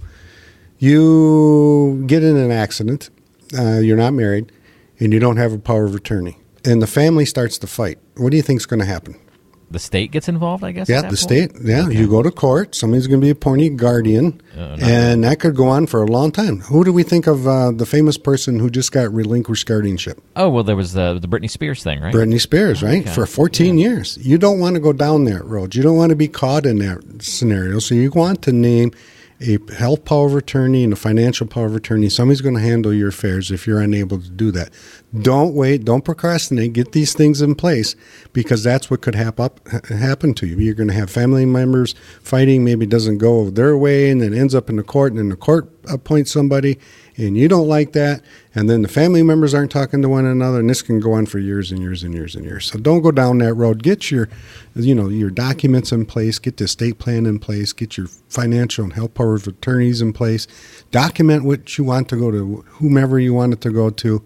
[0.83, 3.09] you get in an accident,
[3.57, 4.51] uh, you're not married,
[4.99, 7.99] and you don't have a power of attorney, and the family starts to fight.
[8.17, 9.15] What do you think is going to happen?
[9.73, 10.89] The state gets involved, I guess.
[10.89, 11.19] Yeah, the point?
[11.19, 11.53] state.
[11.63, 12.75] Yeah, you go to court.
[12.75, 16.31] Somebody's going to be appointed guardian, Uh, and that could go on for a long
[16.31, 16.61] time.
[16.61, 20.21] Who do we think of uh, the famous person who just got relinquished guardianship?
[20.37, 22.15] Oh well, there was the the Britney Spears thing, right?
[22.15, 23.03] Britney Spears, right?
[23.03, 23.11] Okay.
[23.15, 24.19] For 14 years.
[24.21, 25.75] You don't want to go down that road.
[25.75, 27.79] You don't want to be caught in that scenario.
[27.79, 28.93] So you want to name
[29.43, 32.09] a health power of attorney and a financial power of attorney.
[32.09, 34.71] Somebody's going to handle your affairs if you're unable to do that.
[35.21, 35.85] Don't wait.
[35.85, 36.73] Don't procrastinate.
[36.73, 37.97] Get these things in place
[38.33, 40.59] because that's what could hap up, happen to you.
[40.59, 42.65] You're going to have family members fighting.
[42.65, 45.29] Maybe it doesn't go their way and then ends up in the court, and then
[45.29, 46.79] the court appoints somebody,
[47.17, 48.23] and you don't like that.
[48.55, 51.27] And then the family members aren't talking to one another, and this can go on
[51.27, 52.67] for years and years and years and years.
[52.67, 53.83] So don't go down that road.
[53.83, 54.29] Get your,
[54.75, 56.39] you know, your documents in place.
[56.39, 57.73] Get the estate plan in place.
[57.73, 60.47] Get your financial and health power of attorneys in place.
[60.91, 64.23] Document what you want to go to whomever you want it to go to,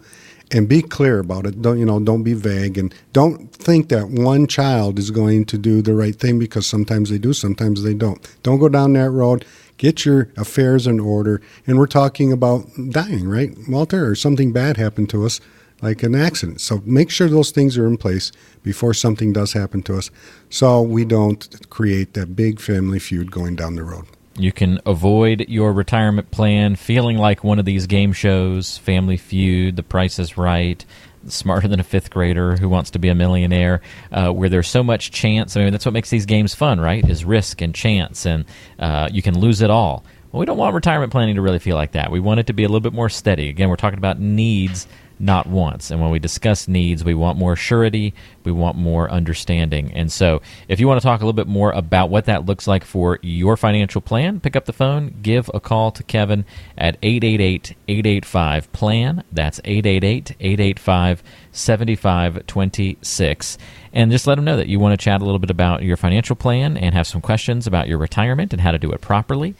[0.52, 1.60] and be clear about it.
[1.60, 1.98] Don't you know?
[2.00, 6.14] Don't be vague, and don't think that one child is going to do the right
[6.14, 8.26] thing because sometimes they do, sometimes they don't.
[8.42, 9.44] Don't go down that road.
[9.78, 11.40] Get your affairs in order.
[11.66, 15.40] And we're talking about dying, right, Walter, or something bad happened to us,
[15.82, 16.60] like an accident.
[16.60, 20.10] So make sure those things are in place before something does happen to us,
[20.48, 24.06] so we don't create that big family feud going down the road.
[24.38, 29.76] You can avoid your retirement plan feeling like one of these game shows, Family Feud,
[29.76, 30.84] The Price is Right,
[31.32, 33.80] Smarter Than a Fifth Grader, Who Wants to Be a Millionaire,
[34.12, 35.56] uh, where there's so much chance.
[35.56, 37.08] I mean, that's what makes these games fun, right?
[37.08, 38.44] Is risk and chance, and
[38.78, 40.04] uh, you can lose it all.
[40.32, 42.10] Well, we don't want retirement planning to really feel like that.
[42.10, 43.48] We want it to be a little bit more steady.
[43.48, 44.86] Again, we're talking about needs,
[45.18, 45.90] not wants.
[45.90, 49.92] And when we discuss needs, we want more surety, we want more understanding.
[49.92, 52.66] And so, if you want to talk a little bit more about what that looks
[52.66, 56.44] like for your financial plan, pick up the phone, give a call to Kevin
[56.76, 59.24] at 888 885 PLAN.
[59.32, 63.58] That's 888 885 7526.
[63.92, 65.96] And just let him know that you want to chat a little bit about your
[65.96, 69.54] financial plan and have some questions about your retirement and how to do it properly.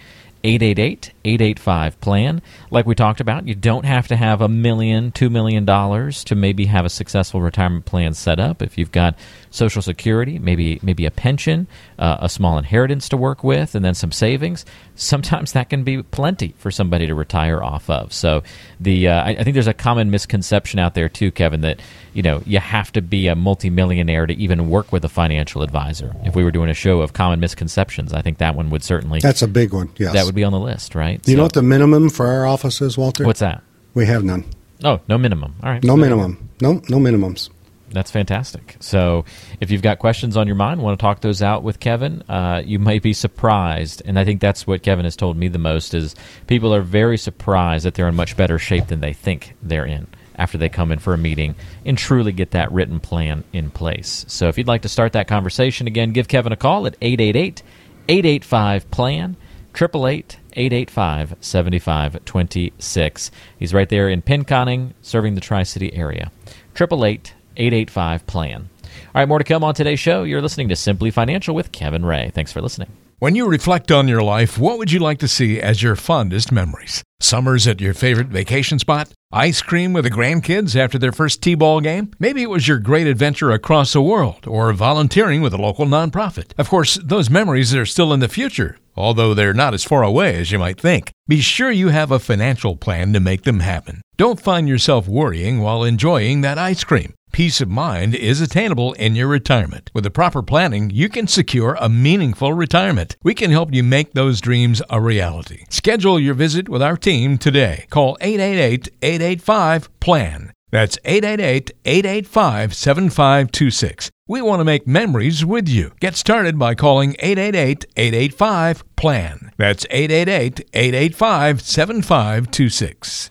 [1.27, 2.43] 888-885-PLAN.
[2.71, 6.35] Like we talked about, you don't have to have a million, two million dollars to
[6.35, 8.62] maybe have a successful retirement plan set up.
[8.62, 9.17] If you've got
[9.51, 11.67] Social Security, maybe maybe a pension,
[11.99, 16.03] uh, a small inheritance to work with, and then some savings, sometimes that can be
[16.03, 18.12] plenty for somebody to retire off of.
[18.12, 18.43] So
[18.81, 21.81] the uh, I, I think there's a common misconception out there too, Kevin, that
[22.12, 26.15] you know you have to be a multimillionaire to even work with a financial advisor.
[26.25, 29.21] If we were doing a show of common misconceptions, I think that one would certainly
[29.21, 29.91] That's a big one.
[29.97, 30.12] Yes.
[30.12, 31.16] that would be on the list, right?
[31.25, 33.25] You So- know what the minimum for our office is, Walter?
[33.25, 33.63] what's that?
[33.95, 34.45] we have none.
[34.85, 35.55] Oh, no minimum.
[35.63, 36.17] All right, No So there you go.
[36.17, 36.49] minimum.
[36.61, 37.49] No, no minimums.
[37.93, 38.77] That's fantastic.
[38.81, 39.25] So,
[39.61, 42.61] if you've got questions on your mind, want to talk those out with Kevin, uh,
[42.67, 45.95] you might be surprised, and I think that's what Kevin has told me the most
[45.95, 46.15] is
[46.49, 50.09] people are very surprised that they're in much better shape than they think they're in
[50.35, 51.55] after they come in for a meeting
[51.87, 54.25] and truly get that written plan in place.
[54.29, 57.63] So, if you'd like to start that conversation again, give Kevin a call at 888
[58.09, 59.37] 885 PLAN.
[59.75, 63.31] 888 885 7526.
[63.59, 66.33] He's right there in Pinconning, serving the Tri City area.
[66.75, 68.69] 888 885 PLAN.
[69.14, 70.25] All right, more to come on today's show.
[70.25, 72.31] You're listening to Simply Financial with Kevin Ray.
[72.35, 72.88] Thanks for listening.
[73.19, 76.53] When you reflect on your life, what would you like to see as your fondest
[76.53, 77.03] memories?
[77.19, 79.11] Summers at your favorite vacation spot?
[79.33, 82.11] Ice cream with the grandkids after their first T ball game?
[82.19, 86.53] Maybe it was your great adventure across the world or volunteering with a local nonprofit.
[86.59, 90.37] Of course, those memories are still in the future, although they're not as far away
[90.37, 91.11] as you might think.
[91.29, 94.01] Be sure you have a financial plan to make them happen.
[94.17, 97.15] Don't find yourself worrying while enjoying that ice cream.
[97.33, 99.91] Peace of mind is attainable in your retirement.
[99.93, 103.17] With the proper planning, you can secure a meaningful retirement.
[103.23, 105.67] We can help you make those dreams a reality.
[105.69, 107.87] Schedule your visit with our team today.
[107.91, 110.53] Call 888 885 PLAN.
[110.77, 114.11] That's 888 885 7526.
[114.29, 115.93] We want to make memories with you.
[116.01, 119.53] Get started by calling 888 885 PLAN.
[119.57, 123.31] That's 888 885 7526.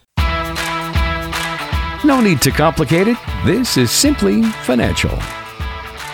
[2.04, 3.18] No need to complicate it.
[3.46, 5.12] This is Simply Financial.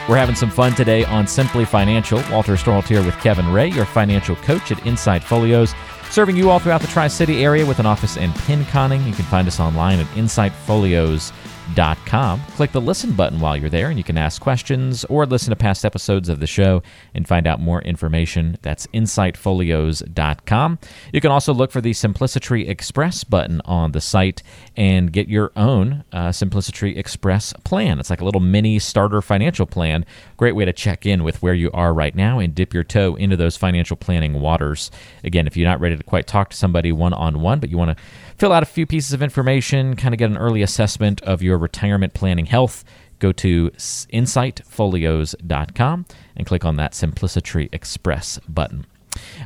[0.09, 2.21] We're having some fun today on Simply Financial.
[2.29, 5.73] Walter Storholt here with Kevin Ray, your financial coach at Insight Folios,
[6.11, 9.07] serving you all throughout the Tri City area with an office in Pinconning.
[9.07, 11.40] You can find us online at insightfolios.com
[11.71, 12.41] insightfolios.com.
[12.55, 15.55] Click the listen button while you're there, and you can ask questions or listen to
[15.55, 16.81] past episodes of the show
[17.13, 18.57] and find out more information.
[18.61, 20.79] That's insightfolios.com.
[21.13, 24.43] You can also look for the Simplicity Express button on the site
[24.75, 27.99] and get your own uh, Simplicity Express plan.
[27.99, 30.05] It's like a little mini starter financial plan.
[30.37, 33.15] Great way to check in with where you are right now and dip your toe
[33.15, 34.91] into those financial planning waters.
[35.23, 37.77] Again, if you're not ready to quite talk to somebody one on one, but you
[37.77, 38.03] want to
[38.41, 41.59] fill out a few pieces of information, kind of get an early assessment of your
[41.59, 42.83] retirement planning health,
[43.19, 48.87] go to insightfolios.com and click on that Simplicity Express button.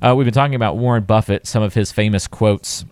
[0.02, 2.86] Uh, we've been talking about Warren Buffett, some of his famous quotes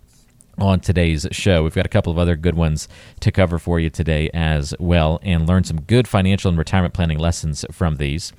[0.57, 1.63] on today's show.
[1.63, 2.87] We've got a couple of other good ones
[3.21, 7.19] to cover for you today as well and learn some good financial and retirement planning
[7.19, 8.33] lessons from these.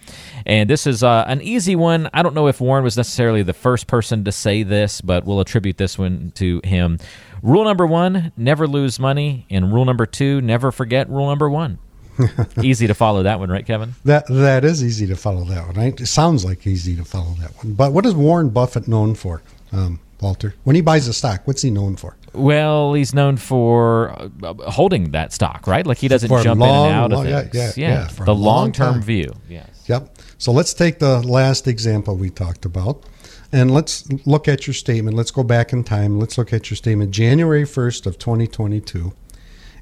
[0.47, 2.09] And this is uh, an easy one.
[2.13, 5.41] I don't know if Warren was necessarily the first person to say this, but we'll
[5.41, 6.99] attribute this one to him.
[7.43, 9.47] Rule number one never lose money.
[9.51, 11.79] And rule number two never forget rule number one.
[12.63, 13.95] easy to follow that one, right, Kevin?
[14.05, 15.75] That that is easy to follow that one.
[15.77, 16.01] Right?
[16.01, 17.75] It sounds like easy to follow that one.
[17.75, 19.43] But what is Warren Buffett known for?
[19.73, 20.55] Um, Walter?
[20.65, 22.17] When he buys a stock, what's he known for?
[22.33, 24.11] Well, he's known for
[24.43, 25.87] uh, holding that stock, right?
[25.87, 27.77] Like he doesn't For jump long, in and out long- of yeah, things.
[27.79, 29.33] yeah, yeah, for the long long-term view.
[29.49, 29.85] Yes.
[29.87, 30.19] Yep.
[30.39, 33.05] So let's take the last example we talked about
[33.53, 35.17] and let's look at your statement.
[35.17, 36.19] Let's go back in time.
[36.19, 39.13] Let's look at your statement January 1st of 2022.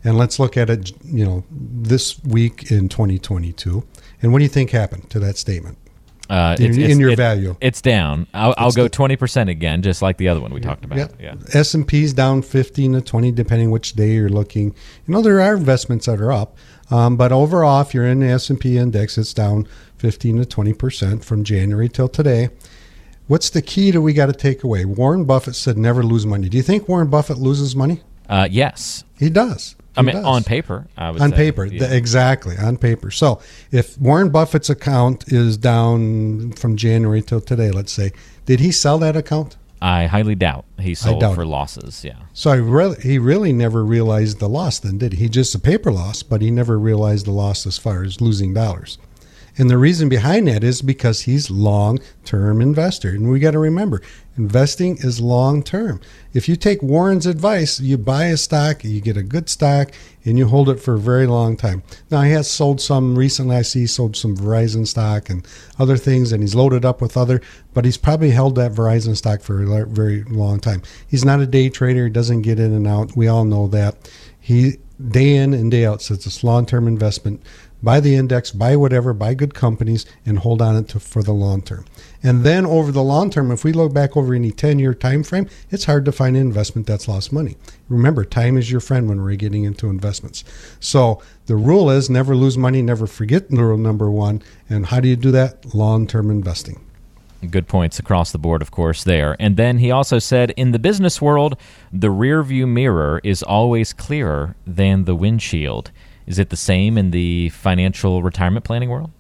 [0.05, 3.85] And let's look at it, you know, this week in 2022.
[4.20, 5.78] And what do you think happened to that statement?
[6.32, 7.54] Uh, In- in your value.
[7.60, 8.26] It's down.
[8.32, 10.96] I'll, I'll It's go twenty percent again, just like the other one we talked about.
[10.96, 11.14] Yep.
[11.20, 11.34] Yeah.
[11.52, 14.68] S&P's down 15 to 20 depending which day you're looking.
[15.06, 16.56] You know there are investments that are up,
[16.90, 19.68] um, but overall if you're in the S&P index it's down
[19.98, 22.48] 15 to 20% from January till today.
[23.26, 24.86] What's the key that we got to take away?
[24.86, 26.48] Warren Buffett said never lose money.
[26.48, 28.00] Do you think Warren Buffett loses money?
[28.28, 29.04] Uh, yes.
[29.18, 29.76] He does.
[29.96, 30.24] I mean, does.
[30.24, 31.37] on paper, on say.
[31.37, 31.92] paper Yeah.
[31.92, 37.92] exactly on paper so if warren buffett's account is down from january till today let's
[37.92, 38.11] say
[38.46, 41.46] did he sell that account I highly doubt he sold doubt for it.
[41.46, 42.05] losses.
[42.05, 42.14] Yeah.
[42.33, 45.59] so I really, he really never realized the loss then did he He just a
[45.59, 48.96] paper loss but he never realized the loss as far as losing dollars
[49.58, 53.10] and the reason behind that is because he's long term investor.
[53.10, 54.00] And we got to remember
[54.34, 56.00] investing is long term
[56.32, 59.90] if you take warren's advice you buy a stock you get a good stock
[60.24, 61.82] and you hold it for a very long time.
[62.10, 63.56] Now he has sold some recently.
[63.56, 65.46] I see he sold some verizon stock and
[65.78, 67.42] other things and he's loaded up with other
[67.74, 70.82] but he's probably held that verizon stock for a very long time.
[71.06, 72.04] He's not a day trader.
[72.04, 73.14] He doesn't get in and out.
[73.14, 74.10] We all know that.
[74.40, 74.78] He
[75.10, 77.42] day in and day out says it's a long-term investment
[77.82, 81.32] buy the index buy whatever buy good companies and hold on it to, for the
[81.32, 81.84] long term.
[82.22, 85.22] And then over the long term if we look back over any 10 year time
[85.22, 87.56] frame it's hard to find an investment that's lost money.
[87.88, 90.44] Remember time is your friend when we're getting into investments.
[90.80, 94.42] So the rule is never lose money never forget rule number one.
[94.68, 95.74] And how do you do that?
[95.74, 96.80] Long-term investing.
[97.50, 99.34] Good points across the board, of course, there.
[99.40, 101.56] And then he also said in the business world,
[101.92, 105.90] the rear view mirror is always clearer than the windshield.
[106.32, 109.10] Is it the same in the financial retirement planning world?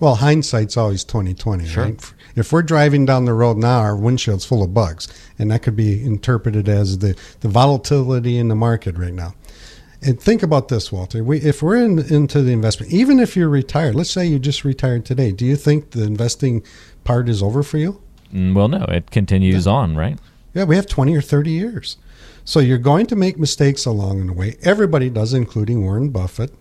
[0.00, 1.84] Well, hindsight's always twenty twenty, Sure.
[1.84, 2.12] right?
[2.34, 5.06] If we're driving down the road now, our windshield's full of bugs,
[5.38, 9.34] and that could be interpreted as the, the volatility in the market right now.
[10.00, 11.22] And think about this, Walter.
[11.22, 14.64] We, if we're in, into the investment, even if you're retired, let's say you just
[14.64, 16.62] retired today, do you think the investing
[17.04, 18.00] part is over for you?
[18.32, 20.18] Mm, Well, no, it continues on, right?
[20.54, 21.98] Yeah, we have 20 or 30 years.
[22.44, 24.56] So you're going to make mistakes along the way.
[24.62, 26.52] Everybody does, including Warren Buffett.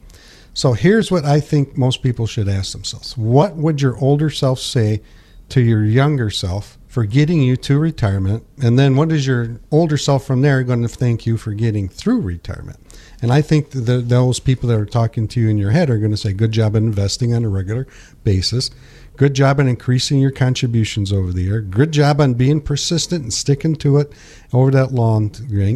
[0.54, 4.60] So here's what I think most people should ask themselves What would your older self
[4.60, 5.02] say
[5.50, 8.46] to your younger self for getting you to retirement?
[8.62, 11.90] And then what is your older self from there going to thank you for getting
[11.90, 12.80] through retirement?
[13.22, 15.98] And I think that those people that are talking to you in your head are
[15.98, 17.88] going to say, good job investing on a regular
[18.24, 18.70] basis.
[19.16, 21.62] Good job on increasing your contributions over the year.
[21.62, 24.12] Good job on being persistent and sticking to it
[24.52, 25.36] over that long.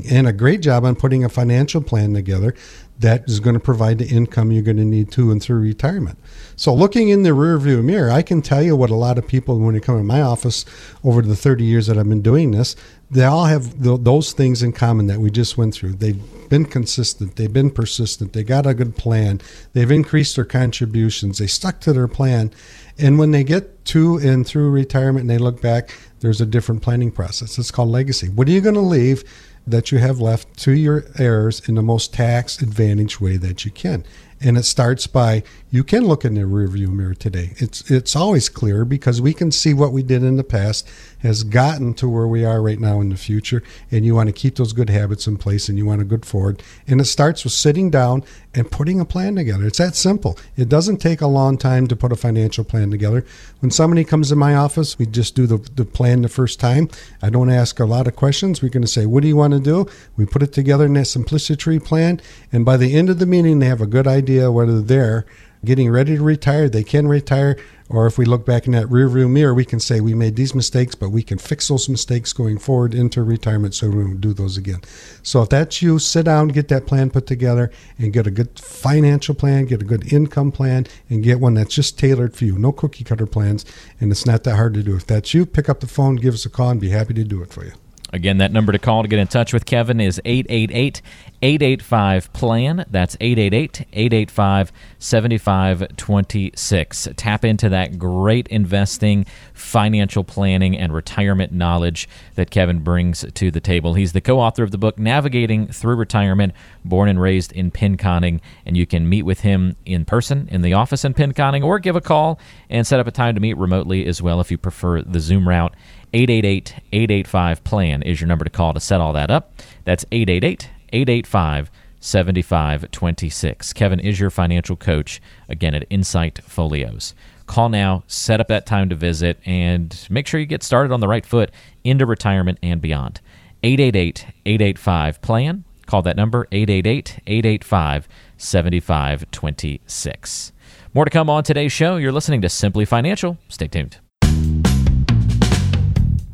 [0.09, 2.55] And a great job on putting a financial plan together
[2.99, 6.17] that is going to provide the income you're going to need to and through retirement.
[6.55, 9.59] So, looking in the rearview mirror, I can tell you what a lot of people,
[9.59, 10.65] when they come in my office
[11.03, 12.75] over the 30 years that I've been doing this,
[13.09, 15.93] they all have th- those things in common that we just went through.
[15.93, 19.41] They've been consistent, they've been persistent, they got a good plan,
[19.73, 22.51] they've increased their contributions, they stuck to their plan.
[22.97, 26.81] And when they get to and through retirement and they look back, there's a different
[26.81, 27.57] planning process.
[27.57, 28.27] It's called legacy.
[28.27, 29.23] What are you going to leave
[29.67, 33.71] that you have left to your heirs in the most tax advantage way that you
[33.71, 34.03] can?
[34.41, 37.51] and it starts by you can look in the rearview mirror today.
[37.57, 40.89] It's it's always clear because we can see what we did in the past
[41.19, 43.61] has gotten to where we are right now in the future,
[43.91, 46.17] and you want to keep those good habits in place, and you want to go
[46.25, 46.63] forward.
[46.87, 49.65] And it starts with sitting down and putting a plan together.
[49.65, 50.37] It's that simple.
[50.55, 53.25] It doesn't take a long time to put a financial plan together.
[53.59, 56.89] When somebody comes in my office, we just do the, the plan the first time.
[57.21, 58.61] I don't ask a lot of questions.
[58.61, 60.93] We're going to say, "What do you want to do?" We put it together in
[60.93, 62.21] that simplicity plan,
[62.53, 65.25] and by the end of the meeting, they have a good idea whether they're
[65.65, 67.57] getting ready to retire, they can retire,
[67.89, 70.53] or if we look back in that rearview mirror, we can say we made these
[70.53, 74.33] mistakes, but we can fix those mistakes going forward into retirement so we won't do
[74.33, 74.81] those again.
[75.23, 78.59] So if that's you, sit down, get that plan put together, and get a good
[78.59, 82.57] financial plan, get a good income plan, and get one that's just tailored for you.
[82.57, 83.65] No cookie cutter plans,
[83.99, 84.95] and it's not that hard to do.
[84.95, 87.23] If that's you, pick up the phone, give us a call, and be happy to
[87.23, 87.73] do it for you.
[88.13, 91.01] Again, that number to call to get in touch with Kevin is 888
[91.41, 92.85] 885 PLAN.
[92.89, 97.09] That's 888 885 7526.
[97.15, 103.59] Tap into that great investing, financial planning, and retirement knowledge that Kevin brings to the
[103.59, 103.93] table.
[103.93, 106.53] He's the co author of the book Navigating Through Retirement,
[106.85, 108.39] born and raised in Pinconning.
[108.65, 111.95] And you can meet with him in person in the office in Pinconning or give
[111.95, 112.39] a call
[112.69, 115.47] and set up a time to meet remotely as well if you prefer the Zoom
[115.47, 115.75] route.
[116.13, 119.53] 888 885 PLAN is your number to call to set all that up.
[119.83, 123.73] That's 888 885 7526.
[123.73, 127.15] Kevin is your financial coach, again at Insight Folios.
[127.45, 130.99] Call now, set up that time to visit, and make sure you get started on
[130.99, 131.51] the right foot
[131.83, 133.21] into retirement and beyond.
[133.63, 135.63] 888 885 PLAN.
[135.85, 140.51] Call that number, 888 885 7526.
[140.93, 141.95] More to come on today's show.
[141.95, 143.37] You're listening to Simply Financial.
[143.47, 143.97] Stay tuned.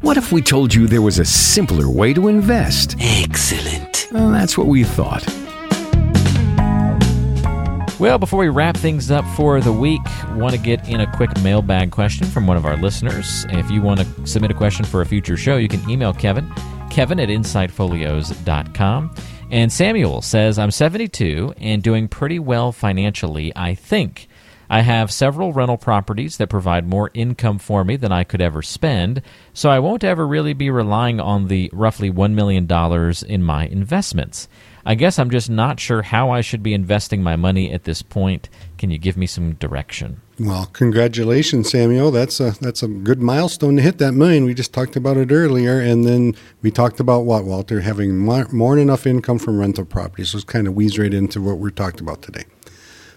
[0.04, 2.98] What if we told you there was a simpler way to invest?
[3.00, 4.10] Excellent.
[4.12, 5.26] Well, that's what we thought.
[8.02, 10.02] Well, before we wrap things up for the week,
[10.32, 13.46] want to get in a quick mailbag question from one of our listeners.
[13.52, 16.52] If you want to submit a question for a future show, you can email Kevin,
[16.92, 19.16] kevin at insightfolios.com.
[19.52, 24.28] And Samuel says, I'm 72 and doing pretty well financially, I think.
[24.74, 28.64] I have several rental properties that provide more income for me than I could ever
[28.64, 29.22] spend,
[29.54, 32.68] so I won't ever really be relying on the roughly $1 million
[33.28, 34.48] in my investments.
[34.84, 38.02] I guess I'm just not sure how I should be investing my money at this
[38.02, 38.50] point.
[38.80, 40.22] Can you give me some direction?
[40.40, 42.10] Well, congratulations, Samuel.
[42.10, 44.44] That's a that's a good milestone to hit that million.
[44.44, 48.48] We just talked about it earlier, and then we talked about what Walter having more,
[48.52, 50.32] more than enough income from rental properties.
[50.32, 52.46] So it's kind of weaves right into what we're talked about today.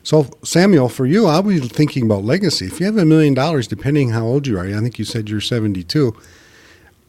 [0.06, 2.66] So, Samuel, for you, I'll be thinking about legacy.
[2.66, 5.28] If you have a million dollars, depending how old you are, I think you said
[5.28, 6.16] you're 72,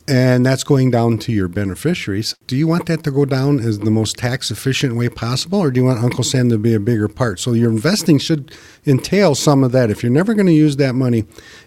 [0.08, 2.34] and that's going down to your beneficiaries.
[2.48, 5.70] Do you want that to go down as the most tax efficient way possible, or
[5.70, 7.39] do you want Uncle Sam to be a bigger part?
[7.39, 8.52] So, your investing should
[8.88, 9.91] entail some of that.
[9.91, 11.26] If you're never going to use that money,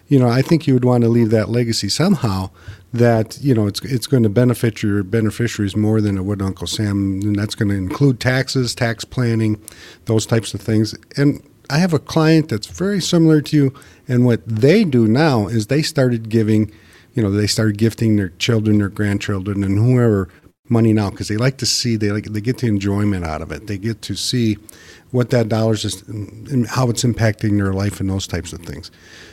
[0.09, 2.49] you know, I think you would want to leave that legacy somehow
[2.93, 6.67] that you know it's it's going to benefit your beneficiaries more than it would Uncle
[6.67, 9.61] Sam, and that's going to include taxes, tax planning,
[10.05, 10.95] those types of things.
[11.15, 13.73] And I have a client that's very similar to you,
[14.07, 16.71] and what they do now is they started giving,
[17.13, 20.27] you know, they started gifting their children, their grandchildren, and whoever
[20.71, 23.51] money now because they like to see they like they get the enjoyment out of
[23.51, 23.67] it.
[23.67, 24.57] They get to see
[25.11, 28.89] what that dollars is and how it's impacting their life and those types of things.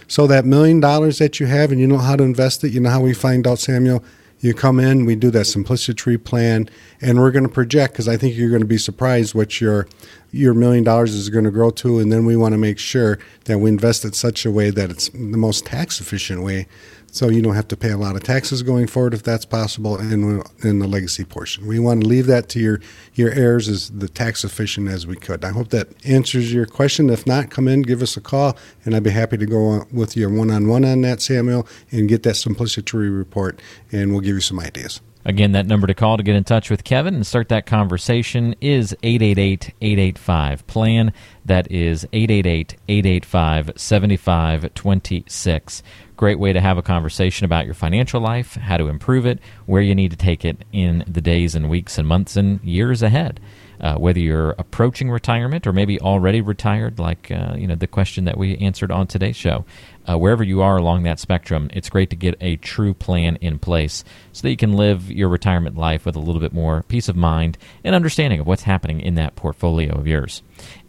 [0.09, 2.80] So that million dollars that you have and you know how to invest it, you
[2.80, 4.03] know how we find out, Samuel.
[4.41, 6.70] You come in, we do that simplicity plan,
[7.01, 9.89] and we're going to project because I think you're going to be surprised what your
[10.30, 13.18] your million dollars is going to grow to, and then we want to make sure
[13.47, 16.68] that we invest it such a way that it's the most tax efficient way
[17.11, 19.96] so you don't have to pay a lot of taxes going forward if that's possible,
[19.96, 21.66] and in the legacy portion.
[21.66, 22.80] We want to leave that to your
[23.14, 25.44] your heirs as the tax efficient as we could.
[25.44, 27.11] I hope that answers your question.
[27.11, 30.16] If not, come in, give us a call, and I'd be happy to go with
[30.16, 34.34] you one on one on that, Samuel, and get that simplicity report, and we'll give
[34.34, 35.00] you some ideas.
[35.24, 38.54] Again, that number to call to get in touch with Kevin and start that conversation
[38.62, 41.12] is 888 885 PLAN.
[41.44, 45.82] That is 888 885 7526.
[46.18, 49.80] Great way to have a conversation about your financial life, how to improve it, where
[49.80, 53.38] you need to take it in the days and weeks and months and years ahead.
[53.80, 58.24] Uh, whether you're approaching retirement or maybe already retired, like uh, you know the question
[58.24, 59.64] that we answered on today's show,
[60.08, 63.60] uh, wherever you are along that spectrum, it's great to get a true plan in
[63.60, 64.02] place
[64.32, 67.14] so that you can live your retirement life with a little bit more peace of
[67.14, 70.42] mind and understanding of what's happening in that portfolio of yours.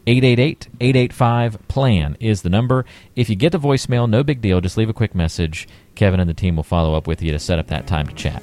[0.09, 2.83] 888 885 PLAN is the number.
[3.15, 4.59] If you get the voicemail, no big deal.
[4.59, 5.67] Just leave a quick message.
[5.93, 8.15] Kevin and the team will follow up with you to set up that time to
[8.15, 8.41] chat.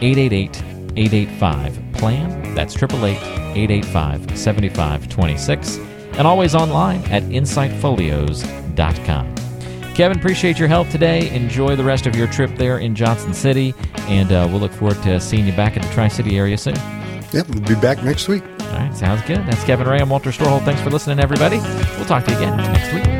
[0.00, 0.62] 888
[0.96, 2.54] 885 PLAN.
[2.54, 3.16] That's 888
[3.56, 5.78] 885 7526.
[6.16, 9.34] And always online at insightfolios.com.
[9.94, 11.28] Kevin, appreciate your help today.
[11.34, 15.02] Enjoy the rest of your trip there in Johnson City, and uh, we'll look forward
[15.02, 16.76] to seeing you back in the Tri City area soon.
[17.32, 18.42] Yep, we'll be back next week.
[18.42, 19.38] All right, sounds good.
[19.46, 20.00] That's Kevin Ray.
[20.00, 20.64] I'm Walter Storholt.
[20.64, 21.58] Thanks for listening, everybody.
[21.96, 23.19] We'll talk to you again next week.